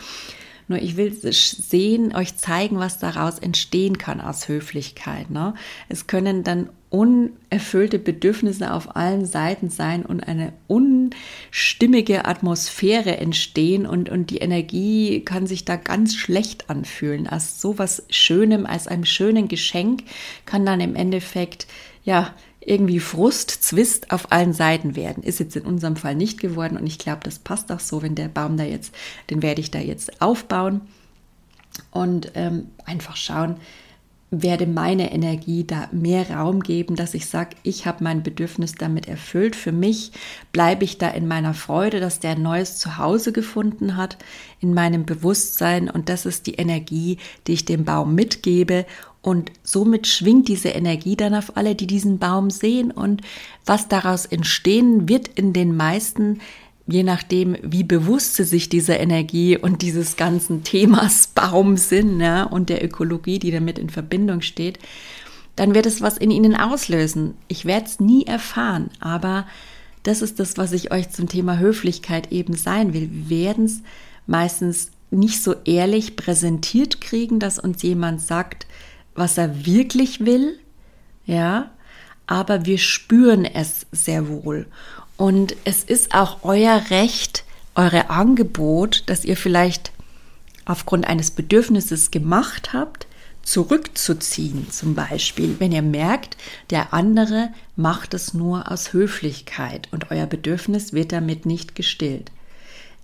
nur 0.68 0.80
ich 0.82 0.98
will 0.98 1.14
sehen, 1.14 2.14
euch 2.16 2.36
zeigen, 2.36 2.78
was 2.78 3.00
daraus 3.00 3.40
entstehen 3.40 3.98
kann 3.98 4.20
aus 4.20 4.48
Höflichkeit. 4.48 5.30
Ne? 5.30 5.54
Es 5.88 6.08
können 6.08 6.44
dann 6.44 6.70
unerfüllte 6.90 8.00
Bedürfnisse 8.00 8.74
auf 8.74 8.96
allen 8.96 9.26
Seiten 9.26 9.70
sein 9.70 10.06
und 10.06 10.22
eine 10.22 10.54
unstimmige 10.68 12.26
Atmosphäre 12.26 13.18
entstehen 13.18 13.86
und, 13.86 14.10
und 14.10 14.30
die 14.30 14.38
Energie 14.38 15.22
kann 15.22 15.48
sich 15.48 15.66
da 15.66 15.76
ganz 15.76 16.16
schlecht 16.16 16.70
anfühlen. 16.70 17.28
Als 17.28 17.62
so 17.62 17.78
was 17.78 18.04
Schönem, 18.10 18.66
als 18.66 18.88
einem 18.88 19.06
schönen 19.06 19.50
Geschenk 19.50 20.04
kann 20.46 20.66
dann 20.66 20.80
im 20.80 20.96
Endeffekt, 20.96 21.68
ja, 22.04 22.34
irgendwie 22.68 23.00
Frust, 23.00 23.50
Zwist 23.50 24.12
auf 24.12 24.32
allen 24.32 24.54
Seiten 24.54 24.96
werden. 24.96 25.24
Ist 25.24 25.40
jetzt 25.40 25.56
in 25.56 25.64
unserem 25.64 25.96
Fall 25.96 26.16
nicht 26.16 26.40
geworden 26.40 26.78
und 26.78 26.86
ich 26.86 27.00
glaube, 27.00 27.22
das 27.24 27.40
passt 27.40 27.72
auch 27.72 27.80
so, 27.80 28.02
wenn 28.02 28.16
der 28.16 28.28
Baum 28.28 28.58
da 28.58 28.64
jetzt, 28.64 28.94
den 29.30 29.42
werde 29.42 29.62
ich 29.62 29.72
da 29.72 29.80
jetzt 29.80 30.22
aufbauen 30.22 30.82
und 31.92 32.32
ähm, 32.36 32.68
einfach 32.86 33.16
schauen, 33.16 33.56
werde 34.30 34.68
meine 34.68 35.14
Energie 35.14 35.64
da 35.64 35.88
mehr 35.94 36.30
Raum 36.30 36.60
geben, 36.60 36.98
dass 36.98 37.14
ich 37.14 37.28
sage, 37.28 37.56
ich 37.64 37.86
habe 37.86 38.04
mein 38.04 38.24
Bedürfnis 38.24 38.76
damit 38.76 39.08
erfüllt. 39.08 39.56
Für 39.56 39.72
mich 39.72 40.12
bleibe 40.52 40.84
ich 40.84 40.98
da 40.98 41.08
in 41.08 41.30
meiner 41.30 41.54
Freude, 41.54 42.02
dass 42.02 42.20
der 42.20 42.32
ein 42.32 42.42
neues 42.42 42.78
Zuhause 42.78 43.32
gefunden 43.32 43.96
hat, 43.96 44.18
in 44.60 44.74
meinem 44.74 45.06
Bewusstsein. 45.06 45.90
Und 45.90 46.10
das 46.10 46.26
ist 46.26 46.46
die 46.46 46.56
Energie, 46.56 47.20
die 47.48 47.54
ich 47.54 47.64
dem 47.64 47.86
Baum 47.86 48.16
mitgebe. 48.16 48.86
Und 49.28 49.52
somit 49.62 50.08
schwingt 50.08 50.48
diese 50.48 50.70
Energie 50.70 51.18
dann 51.18 51.36
auf 51.36 51.58
alle, 51.58 51.76
die 51.76 51.86
diesen 51.86 52.18
Baum 52.18 52.50
sehen. 52.50 52.92
Und 52.92 53.24
was 53.66 53.90
daraus 53.90 54.26
entstehen 54.26 55.10
wird 55.10 55.28
in 55.28 55.52
den 55.52 55.76
meisten 55.76 56.40
je 56.90 57.04
nachdem, 57.04 57.58
wie 57.62 57.84
bewusst 57.84 58.36
sie 58.36 58.46
sich 58.46 58.70
dieser 58.70 58.98
Energie 58.98 59.58
und 59.58 59.82
dieses 59.82 60.16
ganzen 60.16 60.64
Themas 60.64 61.28
Baum 61.36 61.76
sind 61.76 62.22
ja, 62.22 62.44
und 62.44 62.70
der 62.70 62.82
Ökologie, 62.82 63.40
die 63.40 63.52
damit 63.52 63.78
in 63.78 63.90
Verbindung 63.90 64.40
steht, 64.40 64.80
dann 65.58 65.76
wird 65.76 65.88
es 65.88 66.02
was 66.02 66.18
in 66.18 66.32
ihnen 66.32 66.56
auslösen. 66.56 67.34
Ich 67.50 67.66
werde 67.66 67.88
es 67.88 68.00
nie 68.00 68.26
erfahren, 68.26 68.90
aber 69.02 69.46
das 70.04 70.22
ist 70.22 70.40
das, 70.40 70.56
was 70.56 70.72
ich 70.72 70.94
euch 70.94 71.10
zum 71.10 71.28
Thema 71.28 71.60
Höflichkeit 71.60 72.32
eben 72.32 72.56
sein 72.56 72.94
will. 72.94 73.10
Wir 73.12 73.30
werden 73.30 73.66
es 73.66 73.82
meistens 74.26 74.92
nicht 75.12 75.44
so 75.44 75.56
ehrlich 75.66 76.16
präsentiert 76.16 77.02
kriegen, 77.02 77.40
dass 77.40 77.60
uns 77.60 77.82
jemand 77.82 78.22
sagt, 78.22 78.66
was 79.18 79.38
er 79.38 79.66
wirklich 79.66 80.26
will, 80.26 80.60
ja, 81.26 81.72
aber 82.28 82.66
wir 82.66 82.78
spüren 82.78 83.46
es 83.46 83.86
sehr 83.92 84.28
wohl. 84.30 84.68
Und 85.18 85.56
es 85.66 85.84
ist 85.84 86.14
auch 86.14 86.44
euer 86.44 86.90
Recht, 86.90 87.44
eure 87.76 88.10
Angebot, 88.10 89.04
das 89.08 89.26
ihr 89.26 89.36
vielleicht 89.36 89.92
aufgrund 90.66 91.08
eines 91.08 91.32
Bedürfnisses 91.32 92.12
gemacht 92.12 92.74
habt, 92.74 93.08
zurückzuziehen. 93.42 94.70
Zum 94.70 94.94
Beispiel, 94.94 95.56
wenn 95.60 95.72
ihr 95.72 95.82
merkt, 95.82 96.38
der 96.70 96.94
andere 96.94 97.50
macht 97.76 98.14
es 98.14 98.34
nur 98.34 98.70
aus 98.70 98.92
Höflichkeit 98.94 99.88
und 99.92 100.12
euer 100.12 100.26
Bedürfnis 100.26 100.92
wird 100.92 101.14
damit 101.14 101.46
nicht 101.46 101.74
gestillt. 101.74 102.32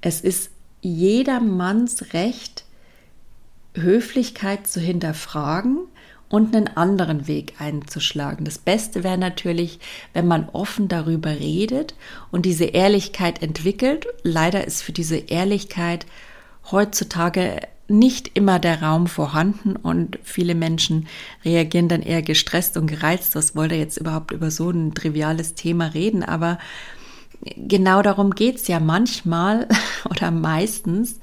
Es 0.01 0.19
ist 0.19 0.51
jedermanns 0.81 2.13
Recht, 2.13 2.65
Höflichkeit 3.73 4.67
zu 4.67 4.81
hinterfragen 4.81 5.87
und 6.33 6.55
einen 6.55 6.67
anderen 6.75 7.27
Weg 7.27 7.53
einzuschlagen. 7.59 8.43
Das 8.43 8.57
Beste 8.57 9.03
wäre 9.03 9.19
natürlich, 9.19 9.77
wenn 10.13 10.27
man 10.27 10.49
offen 10.49 10.87
darüber 10.87 11.29
redet 11.29 11.93
und 12.31 12.47
diese 12.47 12.65
Ehrlichkeit 12.65 13.43
entwickelt. 13.43 14.07
Leider 14.23 14.65
ist 14.65 14.81
für 14.81 14.93
diese 14.93 15.17
Ehrlichkeit 15.17 16.07
heutzutage 16.71 17.59
nicht 17.87 18.31
immer 18.33 18.57
der 18.57 18.81
Raum 18.81 19.05
vorhanden 19.05 19.75
und 19.75 20.17
viele 20.23 20.55
Menschen 20.55 21.05
reagieren 21.45 21.87
dann 21.87 22.01
eher 22.01 22.23
gestresst 22.23 22.77
und 22.77 22.87
gereizt. 22.87 23.35
Was 23.35 23.55
wollte 23.55 23.75
jetzt 23.75 23.97
überhaupt 23.97 24.31
über 24.31 24.49
so 24.49 24.71
ein 24.71 24.95
triviales 24.95 25.53
Thema 25.53 25.85
reden? 25.93 26.23
Aber 26.23 26.57
genau 27.57 28.01
darum 28.01 28.31
geht 28.33 28.55
es 28.55 28.67
ja 28.67 28.79
manchmal 28.79 29.67
oder 30.09 30.31
meistens 30.31 31.19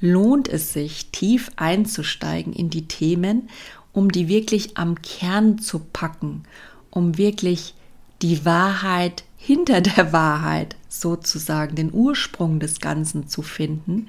lohnt 0.00 0.48
es 0.48 0.72
sich, 0.72 1.10
tief 1.10 1.50
einzusteigen 1.56 2.52
in 2.52 2.70
die 2.70 2.86
Themen 2.86 3.48
um 3.92 4.10
die 4.10 4.28
wirklich 4.28 4.76
am 4.76 5.00
Kern 5.02 5.58
zu 5.58 5.80
packen, 5.80 6.44
um 6.90 7.18
wirklich 7.18 7.74
die 8.22 8.44
Wahrheit 8.44 9.24
hinter 9.36 9.80
der 9.80 10.12
Wahrheit 10.12 10.76
sozusagen, 10.88 11.74
den 11.74 11.92
Ursprung 11.92 12.60
des 12.60 12.80
Ganzen 12.80 13.28
zu 13.28 13.42
finden, 13.42 14.08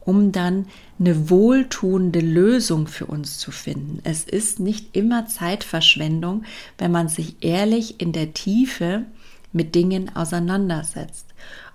um 0.00 0.32
dann 0.32 0.66
eine 0.98 1.30
wohltuende 1.30 2.20
Lösung 2.20 2.86
für 2.86 3.06
uns 3.06 3.38
zu 3.38 3.50
finden. 3.50 4.00
Es 4.04 4.24
ist 4.24 4.60
nicht 4.60 4.96
immer 4.96 5.26
Zeitverschwendung, 5.26 6.44
wenn 6.78 6.90
man 6.90 7.08
sich 7.08 7.36
ehrlich 7.40 8.00
in 8.00 8.12
der 8.12 8.34
Tiefe 8.34 9.04
mit 9.52 9.74
Dingen 9.74 10.14
auseinandersetzt. 10.14 11.26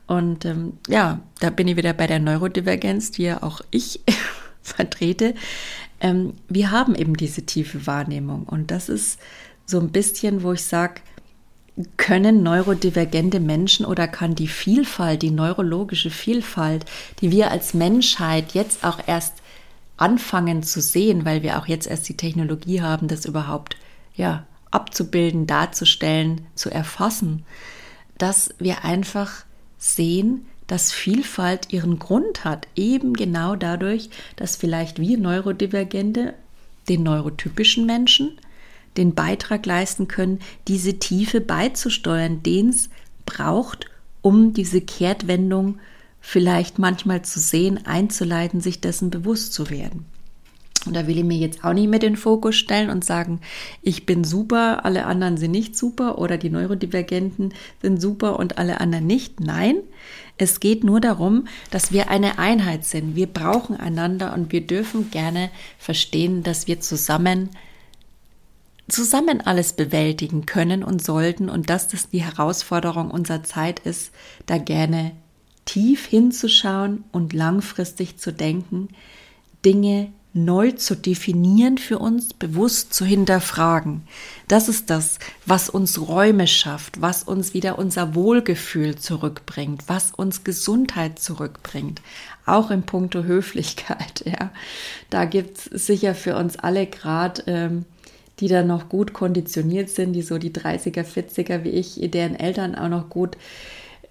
Und 0.06 0.46
ähm, 0.46 0.74
ja, 0.88 1.22
da 1.40 1.50
bin 1.50 1.68
ich 1.68 1.78
wieder 1.78 1.94
bei 1.94 2.08
der 2.08 2.20
Neurodivergenz, 2.20 3.12
die 3.12 3.24
ja 3.24 3.44
auch 3.44 3.62
ich 3.72 4.02
vertrete 4.62 5.34
ähm, 6.02 6.34
wir 6.48 6.72
haben 6.72 6.96
eben 6.96 7.16
diese 7.16 7.46
tiefe 7.46 7.86
Wahrnehmung. 7.88 8.44
Und 8.44 8.72
das 8.72 8.90
ist 8.90 9.20
so 9.66 9.80
ein 9.80 9.92
bisschen, 9.92 10.44
wo 10.44 10.54
ich 10.54 10.64
sage, 10.64 11.02
können 11.98 12.44
neurodivergente 12.44 13.40
Menschen 13.40 13.86
oder 13.86 14.08
kann 14.08 14.36
die 14.36 14.48
Vielfalt, 14.48 15.22
die 15.22 15.32
neurologische 15.32 16.10
Vielfalt, 16.10 16.86
die 17.22 17.32
wir 17.32 17.52
als 17.52 17.74
Menschheit 17.74 18.54
jetzt 18.54 18.84
auch 18.84 19.00
erst 19.08 19.36
anfangen 19.96 20.64
zu 20.64 20.82
sehen, 20.82 21.26
weil 21.26 21.44
wir 21.44 21.58
auch 21.58 21.68
jetzt 21.68 21.88
erst 21.88 22.10
die 22.10 22.18
Technologie 22.18 22.82
haben, 22.82 23.08
das 23.08 23.26
überhaupt 23.26 23.78
ja 24.14 24.46
abzubilden, 24.72 25.48
darzustellen, 25.48 26.42
zu 26.56 26.70
erfassen, 26.70 27.46
dass 28.18 28.54
wir 28.60 28.84
einfach 28.84 29.46
sehen, 29.78 30.46
dass 30.70 30.92
Vielfalt 30.92 31.74
ihren 31.74 31.98
Grund 31.98 32.46
hat, 32.46 32.68
eben 32.76 33.14
genau 33.14 33.56
dadurch, 33.56 34.10
dass 34.36 34.56
vielleicht 34.56 35.00
wir 35.00 35.18
Neurodivergente 35.18 36.36
den 36.88 37.04
neurotypischen 37.04 37.86
Menschen 37.86 38.38
den 38.96 39.16
Beitrag 39.16 39.66
leisten 39.66 40.08
können, 40.08 40.40
diese 40.68 41.00
Tiefe 41.00 41.42
beizusteuern, 41.42 42.44
den 42.44 42.70
es 42.70 42.90
braucht, 43.26 43.88
um 44.22 44.54
diese 44.54 44.82
Kehrtwendung 44.82 45.80
vielleicht 46.22 46.78
manchmal 46.78 47.24
zu 47.24 47.40
sehen, 47.40 47.86
einzuleiten, 47.88 48.62
sich 48.62 48.80
dessen 48.80 49.10
bewusst 49.10 49.54
zu 49.54 49.72
werden. 49.72 50.06
Und 50.86 50.96
da 50.96 51.08
will 51.08 51.18
ich 51.18 51.24
mir 51.24 51.38
jetzt 51.38 51.64
auch 51.64 51.74
nicht 51.74 51.90
mehr 51.90 52.00
den 52.00 52.16
Fokus 52.16 52.56
stellen 52.56 52.90
und 52.90 53.04
sagen, 53.04 53.42
ich 53.82 54.06
bin 54.06 54.24
super, 54.24 54.86
alle 54.86 55.06
anderen 55.06 55.38
sind 55.38 55.52
nicht 55.52 55.78
super 55.78 56.20
oder 56.20 56.38
die 56.38 56.50
Neurodivergenten 56.50 57.54
sind 57.82 58.02
super 58.02 58.40
und 58.40 58.58
alle 58.58 58.80
anderen 58.80 59.08
nicht. 59.08 59.40
Nein, 59.40 59.78
es 60.40 60.60
geht 60.60 60.84
nur 60.84 61.02
darum, 61.02 61.48
dass 61.70 61.92
wir 61.92 62.10
eine 62.10 62.40
Einheit 62.40 62.86
sind. 62.86 63.16
Wir 63.16 63.28
brauchen 63.28 63.76
einander 63.76 64.34
und 64.34 64.52
wir 64.52 64.66
dürfen 64.66 65.12
gerne 65.12 65.52
verstehen, 65.78 66.44
dass 66.44 66.66
wir 66.68 66.80
zusammen 66.80 67.50
zusammen 68.88 69.42
alles 69.42 69.74
bewältigen 69.74 70.48
können 70.48 70.84
und 70.84 71.04
sollten 71.04 71.48
und 71.48 71.70
dass 71.70 71.88
das 71.88 72.10
die 72.10 72.24
Herausforderung 72.24 73.12
unserer 73.12 73.44
Zeit 73.44 73.80
ist, 73.82 74.12
da 74.48 74.58
gerne 74.58 75.12
tief 75.66 76.08
hinzuschauen 76.08 77.04
und 77.12 77.34
langfristig 77.34 78.18
zu 78.18 78.34
denken, 78.34 78.88
Dinge 79.64 80.12
neu 80.46 80.72
zu 80.72 80.96
definieren 80.96 81.78
für 81.78 82.00
uns, 82.00 82.34
bewusst 82.34 82.94
zu 82.94 83.06
hinterfragen. 83.06 84.04
Das 84.48 84.68
ist 84.70 84.90
das, 84.90 85.20
was 85.46 85.70
uns 85.70 86.00
Räume 86.00 86.48
schafft, 86.48 87.02
was 87.02 87.24
uns 87.24 87.54
wieder 87.54 87.78
unser 87.78 88.16
Wohlgefühl 88.16 88.96
zurückbringt, 88.96 89.84
was 89.88 90.12
uns 90.12 90.44
Gesundheit 90.44 91.20
zurückbringt. 91.20 92.02
Auch 92.46 92.72
in 92.72 92.84
puncto 92.84 93.24
Höflichkeit, 93.24 94.24
ja. 94.26 94.52
Da 95.10 95.26
gibt 95.26 95.58
es 95.58 95.88
sicher 95.88 96.16
für 96.16 96.36
uns 96.36 96.58
alle 96.58 96.88
gerade, 96.88 97.44
ähm, 97.48 97.86
die 98.40 98.48
da 98.48 98.64
noch 98.64 98.90
gut 98.90 99.14
konditioniert 99.14 99.90
sind, 99.90 100.14
die 100.14 100.22
so 100.22 100.38
die 100.38 100.52
30er, 100.52 101.04
40er 101.04 101.64
wie 101.64 101.70
ich, 101.70 102.00
deren 102.12 102.36
Eltern 102.36 102.76
auch 102.76 102.88
noch 102.88 103.10
gut 103.10 103.38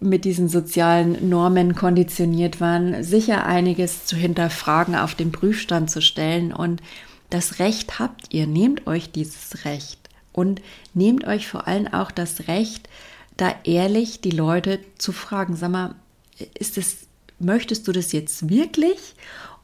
mit 0.00 0.24
diesen 0.24 0.48
sozialen 0.48 1.28
Normen 1.28 1.74
konditioniert 1.74 2.60
waren, 2.60 3.02
sicher 3.02 3.46
einiges 3.46 4.04
zu 4.04 4.16
hinterfragen, 4.16 4.94
auf 4.94 5.14
den 5.14 5.32
Prüfstand 5.32 5.90
zu 5.90 6.00
stellen. 6.00 6.52
Und 6.52 6.82
das 7.30 7.58
Recht 7.58 7.98
habt 7.98 8.32
ihr, 8.32 8.46
nehmt 8.46 8.86
euch 8.86 9.10
dieses 9.10 9.64
Recht. 9.64 9.98
Und 10.32 10.62
nehmt 10.94 11.26
euch 11.26 11.48
vor 11.48 11.66
allem 11.66 11.88
auch 11.88 12.12
das 12.12 12.46
Recht, 12.46 12.88
da 13.36 13.54
ehrlich 13.64 14.20
die 14.20 14.30
Leute 14.30 14.78
zu 14.98 15.12
fragen, 15.12 15.56
sag 15.56 15.70
mal, 15.70 15.94
ist 16.58 16.78
es, 16.78 17.08
möchtest 17.40 17.88
du 17.88 17.92
das 17.92 18.12
jetzt 18.12 18.48
wirklich 18.48 19.14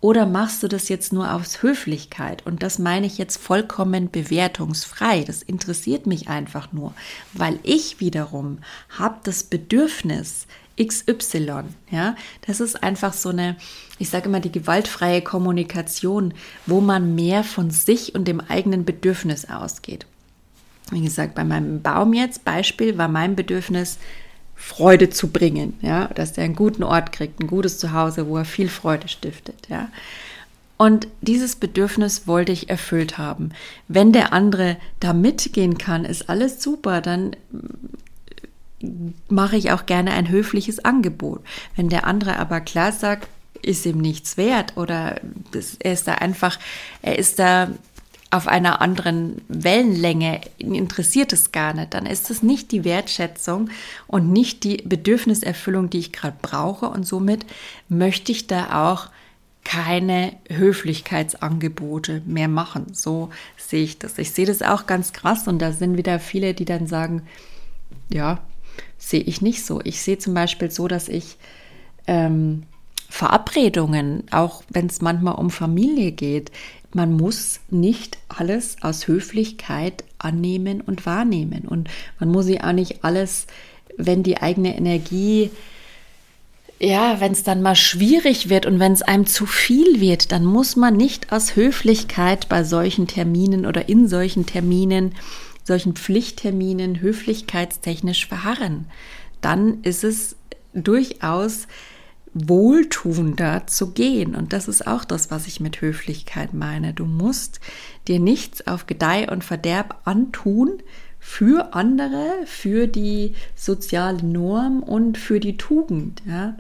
oder 0.05 0.27
machst 0.27 0.63
du 0.63 0.69
das 0.69 0.91
jetzt 0.91 1.15
nur 1.15 1.33
aus 1.33 1.63
Höflichkeit? 1.63 2.45
Und 2.45 2.63
das 2.63 2.79
meine 2.79 3.07
ich 3.07 3.17
jetzt 3.17 3.39
vollkommen 3.39 4.11
bewertungsfrei. 4.11 5.25
Das 5.25 5.41
interessiert 5.41 6.07
mich 6.07 6.29
einfach 6.29 6.73
nur, 6.73 6.93
weil 7.33 7.59
ich 7.63 8.01
wiederum 8.01 8.59
habe 8.91 9.17
das 9.25 9.45
Bedürfnis, 9.45 10.47
XY, 10.79 11.63
ja, 11.91 12.17
das 12.47 12.61
ist 12.61 12.83
einfach 12.83 13.15
so 13.15 13.31
eine, 13.31 13.57
ich 13.99 14.11
sage 14.11 14.27
immer, 14.29 14.41
die 14.41 14.53
gewaltfreie 14.53 15.23
Kommunikation, 15.23 16.35
wo 16.67 16.83
man 16.83 17.15
mehr 17.15 17.43
von 17.43 17.71
sich 17.71 18.15
und 18.15 18.29
dem 18.29 18.41
eigenen 18.41 18.85
Bedürfnis 18.85 19.49
ausgeht. 19.49 20.05
Wie 20.91 21.01
gesagt, 21.01 21.35
bei 21.35 21.45
meinem 21.45 21.81
Baum 21.81 22.13
jetzt, 22.13 22.45
Beispiel, 22.45 22.99
war 22.99 23.09
mein 23.09 23.37
Bedürfnis, 23.37 23.99
Freude 24.65 25.11
zu 25.11 25.29
bringen, 25.29 25.75
ja, 25.83 26.07
dass 26.15 26.39
er 26.39 26.45
einen 26.45 26.57
guten 26.57 26.85
Ort 26.85 27.13
kriegt, 27.13 27.39
ein 27.39 27.49
gutes 27.49 27.79
Zuhause, 27.79 28.29
wo 28.29 28.39
er 28.39 28.47
viel 28.47 28.71
Freude 28.71 29.09
stiftet, 29.09 29.69
ja. 29.69 29.89
Und 30.79 31.07
dieses 31.21 31.57
Bedürfnis 31.57 32.27
wollte 32.27 32.51
ich 32.51 32.71
erfüllt 32.71 33.19
haben. 33.19 33.51
Wenn 33.89 34.13
der 34.13 34.33
andere 34.33 34.79
da 35.01 35.13
mitgehen 35.13 35.77
kann, 35.77 36.07
ist 36.07 36.31
alles 36.31 36.63
super, 36.63 37.03
dann 37.03 37.37
mache 39.29 39.57
ich 39.57 39.71
auch 39.71 39.85
gerne 39.85 40.13
ein 40.13 40.31
höfliches 40.31 40.83
Angebot. 40.83 41.43
Wenn 41.77 41.91
der 41.91 42.07
andere 42.07 42.39
aber 42.39 42.63
klar 42.63 42.91
sagt, 42.91 43.29
ist 43.61 43.85
ihm 43.85 43.99
nichts 43.99 44.39
wert 44.39 44.79
oder 44.79 45.21
er 45.79 45.93
ist 45.93 46.09
da 46.09 46.15
einfach, 46.15 46.59
er 47.03 47.19
ist 47.19 47.39
da 47.39 47.69
auf 48.35 48.49
einer 48.49 48.81
anderen 48.81 49.43
Wellenlänge, 49.49 50.41
interessiert 50.59 51.33
es 51.33 51.53
gar 51.53 51.73
nicht, 51.73 51.95
dann 51.95 52.05
ist 52.05 52.31
es 52.31 52.43
nicht 52.43 52.73
die 52.73 52.85
Wertschätzung 52.85 53.71
und 54.09 54.33
nicht 54.33 54.65
die 54.65 54.79
Bedürfniserfüllung, 54.79 55.89
die 55.89 56.01
ich 56.01 56.13
gerade 56.13 56.37
brauche. 56.43 56.87
Und 56.87 57.07
somit 57.07 57.47
möchte 57.89 58.33
ich 58.33 58.49
da 58.49 58.91
auch 58.91 59.09
keine 59.63 60.33
Höflichkeitsangebote 60.51 62.23
mehr 62.27 62.49
machen. 62.49 62.87
So 62.93 63.31
sehe 63.57 63.85
ich 63.85 64.01
das. 64.01 64.19
Ich 64.19 64.33
sehe 64.33 64.47
das 64.47 64.63
auch 64.63 64.87
ganz 64.87 65.13
krass 65.13 65.47
und 65.47 65.61
da 65.61 65.71
sind 65.73 65.97
wieder 65.97 66.19
viele, 66.19 66.55
die 66.55 66.65
dann 66.65 66.89
sagen, 66.89 67.23
ja, 68.13 68.41
sehe 68.99 69.23
ich 69.23 69.43
nicht 69.43 69.65
so. 69.65 69.81
Ich 69.85 70.03
sehe 70.03 70.19
zum 70.19 70.35
Beispiel 70.35 70.73
so, 70.73 70.89
dass 70.89 71.09
ich 71.09 71.39
ähm, 72.09 72.65
Verabredungen, 73.09 74.25
auch 74.33 74.65
wenn 74.71 74.87
es 74.87 75.01
manchmal 75.01 75.37
um 75.37 75.51
Familie 75.51 76.11
geht, 76.11 76.51
man 76.95 77.13
muss 77.13 77.61
nicht 77.71 78.19
alles 78.29 78.77
aus 78.81 79.09
Höflichkeit 79.09 80.05
annehmen 80.19 80.81
und 80.81 81.07
wahrnehmen. 81.07 81.63
Und 81.67 81.89
man 82.19 82.31
muss 82.31 82.49
ja 82.49 82.69
auch 82.69 82.73
nicht 82.73 83.05
alles, 83.05 83.47
wenn 83.97 84.23
die 84.23 84.39
eigene 84.39 84.77
Energie, 84.77 85.51
ja, 86.81 87.21
wenn 87.21 87.33
es 87.33 87.43
dann 87.43 87.63
mal 87.63 87.77
schwierig 87.77 88.49
wird 88.49 88.67
und 88.67 88.79
wenn 88.79 88.93
es 88.93 89.03
einem 89.03 89.27
zu 89.27 89.47
viel 89.47 90.01
wird, 90.01 90.33
dann 90.33 90.45
muss 90.45 90.77
man 90.77 90.97
nicht 90.97 91.33
aus 91.33 91.57
Höflichkeit 91.57 92.49
bei 92.49 92.65
solchen 92.65 93.07
Terminen 93.07 93.67
oder 93.67 93.89
in 93.89 94.09
solchen 94.09 94.47
Terminen, 94.47 95.15
solchen 95.63 95.95
Pflichtterminen 95.95 97.01
höflichkeitstechnisch 97.01 98.27
verharren. 98.27 98.87
Dann 99.41 99.83
ist 99.83 100.05
es 100.05 100.37
durchaus 100.75 101.69
wohltuender 102.35 103.67
zu 103.67 103.93
gehen. 103.93 104.35
Und 104.35 104.53
das 104.53 104.69
ist 104.69 104.87
auch 104.87 105.05
das, 105.05 105.31
was 105.31 105.47
ich 105.47 105.61
mit 105.61 105.81
Höflichkeit 105.81 106.53
meine. 106.53 106.93
Du 106.93 107.07
musst 107.07 107.61
dir 108.09 108.19
nichts 108.19 108.67
auf 108.67 108.87
Gedeih 108.87 109.31
und 109.31 109.45
Verderb 109.45 110.01
antun 110.05 110.83
für 111.21 111.75
andere, 111.75 112.33
für 112.45 112.87
die 112.87 113.35
soziale 113.57 114.23
Norm 114.25 114.83
und 114.83 115.17
für 115.17 115.41
die 115.41 115.57
Tugend. 115.57 116.23
Ja? 116.27 116.57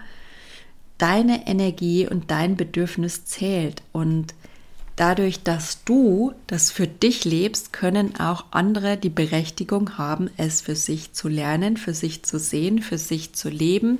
Deine 0.96 1.46
Energie 1.46 2.08
und 2.08 2.30
dein 2.30 2.56
Bedürfnis 2.56 3.24
zählt. 3.26 3.82
Und 3.92 4.32
dadurch, 4.96 5.42
dass 5.42 5.82
du 5.84 6.32
das 6.46 6.70
für 6.70 6.86
dich 6.86 7.24
lebst, 7.24 7.72
können 7.72 8.18
auch 8.20 8.46
andere 8.52 8.96
die 8.96 9.10
Berechtigung 9.10 9.98
haben, 9.98 10.30
es 10.36 10.60
für 10.60 10.76
sich 10.76 11.12
zu 11.12 11.28
lernen, 11.28 11.76
für 11.76 11.94
sich 11.94 12.22
zu 12.22 12.38
sehen, 12.38 12.80
für 12.80 12.98
sich 12.98 13.32
zu 13.34 13.50
leben. 13.50 13.98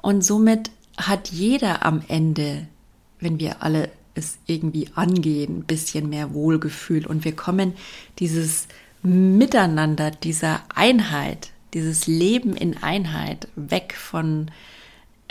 Und 0.00 0.24
somit 0.24 0.70
hat 0.98 1.30
jeder 1.30 1.84
am 1.84 2.02
Ende, 2.08 2.66
wenn 3.20 3.38
wir 3.38 3.62
alle 3.62 3.90
es 4.14 4.38
irgendwie 4.46 4.88
angehen, 4.94 5.58
ein 5.58 5.64
bisschen 5.64 6.08
mehr 6.08 6.32
Wohlgefühl 6.32 7.06
und 7.06 7.24
wir 7.24 7.36
kommen 7.36 7.74
dieses 8.18 8.66
Miteinander, 9.02 10.10
dieser 10.10 10.62
Einheit, 10.74 11.50
dieses 11.74 12.06
Leben 12.06 12.56
in 12.56 12.82
Einheit 12.82 13.48
weg 13.56 13.94
von 13.94 14.50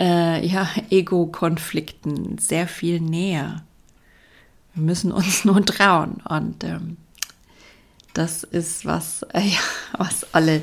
äh, 0.00 0.46
ja, 0.46 0.68
Ego-Konflikten 0.90 2.38
sehr 2.38 2.68
viel 2.68 3.00
näher. 3.00 3.64
Wir 4.74 4.82
müssen 4.82 5.10
uns 5.10 5.44
nur 5.44 5.64
trauen 5.64 6.22
und 6.28 6.62
ähm, 6.64 6.96
das 8.14 8.44
ist 8.44 8.86
was, 8.86 9.22
äh, 9.32 9.40
ja, 9.48 9.58
was 9.98 10.32
alle 10.32 10.62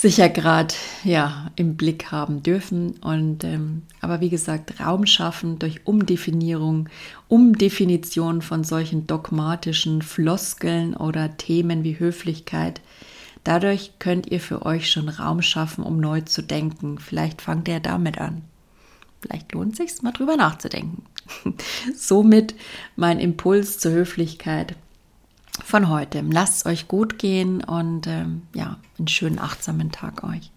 sicher 0.00 0.30
gerade 0.30 0.74
ja 1.04 1.50
im 1.56 1.76
Blick 1.76 2.10
haben 2.10 2.42
dürfen. 2.42 2.92
Und 3.02 3.44
ähm, 3.44 3.82
aber 4.00 4.20
wie 4.20 4.30
gesagt, 4.30 4.80
Raum 4.80 5.06
schaffen 5.06 5.58
durch 5.58 5.86
Umdefinierung, 5.86 6.88
Umdefinition 7.28 8.40
von 8.40 8.64
solchen 8.64 9.06
dogmatischen 9.06 10.00
Floskeln 10.00 10.96
oder 10.96 11.36
Themen 11.36 11.84
wie 11.84 11.98
Höflichkeit. 11.98 12.80
Dadurch 13.44 13.92
könnt 13.98 14.26
ihr 14.26 14.40
für 14.40 14.64
euch 14.64 14.90
schon 14.90 15.08
Raum 15.08 15.42
schaffen, 15.42 15.84
um 15.84 15.98
neu 15.98 16.22
zu 16.22 16.42
denken. 16.42 16.98
Vielleicht 16.98 17.42
fangt 17.42 17.68
ihr 17.68 17.80
damit 17.80 18.18
an. 18.18 18.42
Vielleicht 19.20 19.52
lohnt 19.52 19.78
es 19.78 19.92
sich, 19.92 20.02
mal 20.02 20.12
drüber 20.12 20.36
nachzudenken. 20.36 21.02
Somit 21.94 22.54
mein 22.96 23.20
Impuls 23.20 23.78
zur 23.78 23.92
Höflichkeit 23.92 24.76
von 25.64 25.88
heute. 25.88 26.22
Lasst 26.28 26.58
es 26.58 26.66
euch 26.66 26.88
gut 26.88 27.18
gehen 27.18 27.62
und 27.62 28.06
ähm, 28.06 28.42
ja, 28.54 28.78
einen 28.98 29.08
schönen 29.08 29.38
achtsamen 29.38 29.92
Tag 29.92 30.24
euch. 30.24 30.50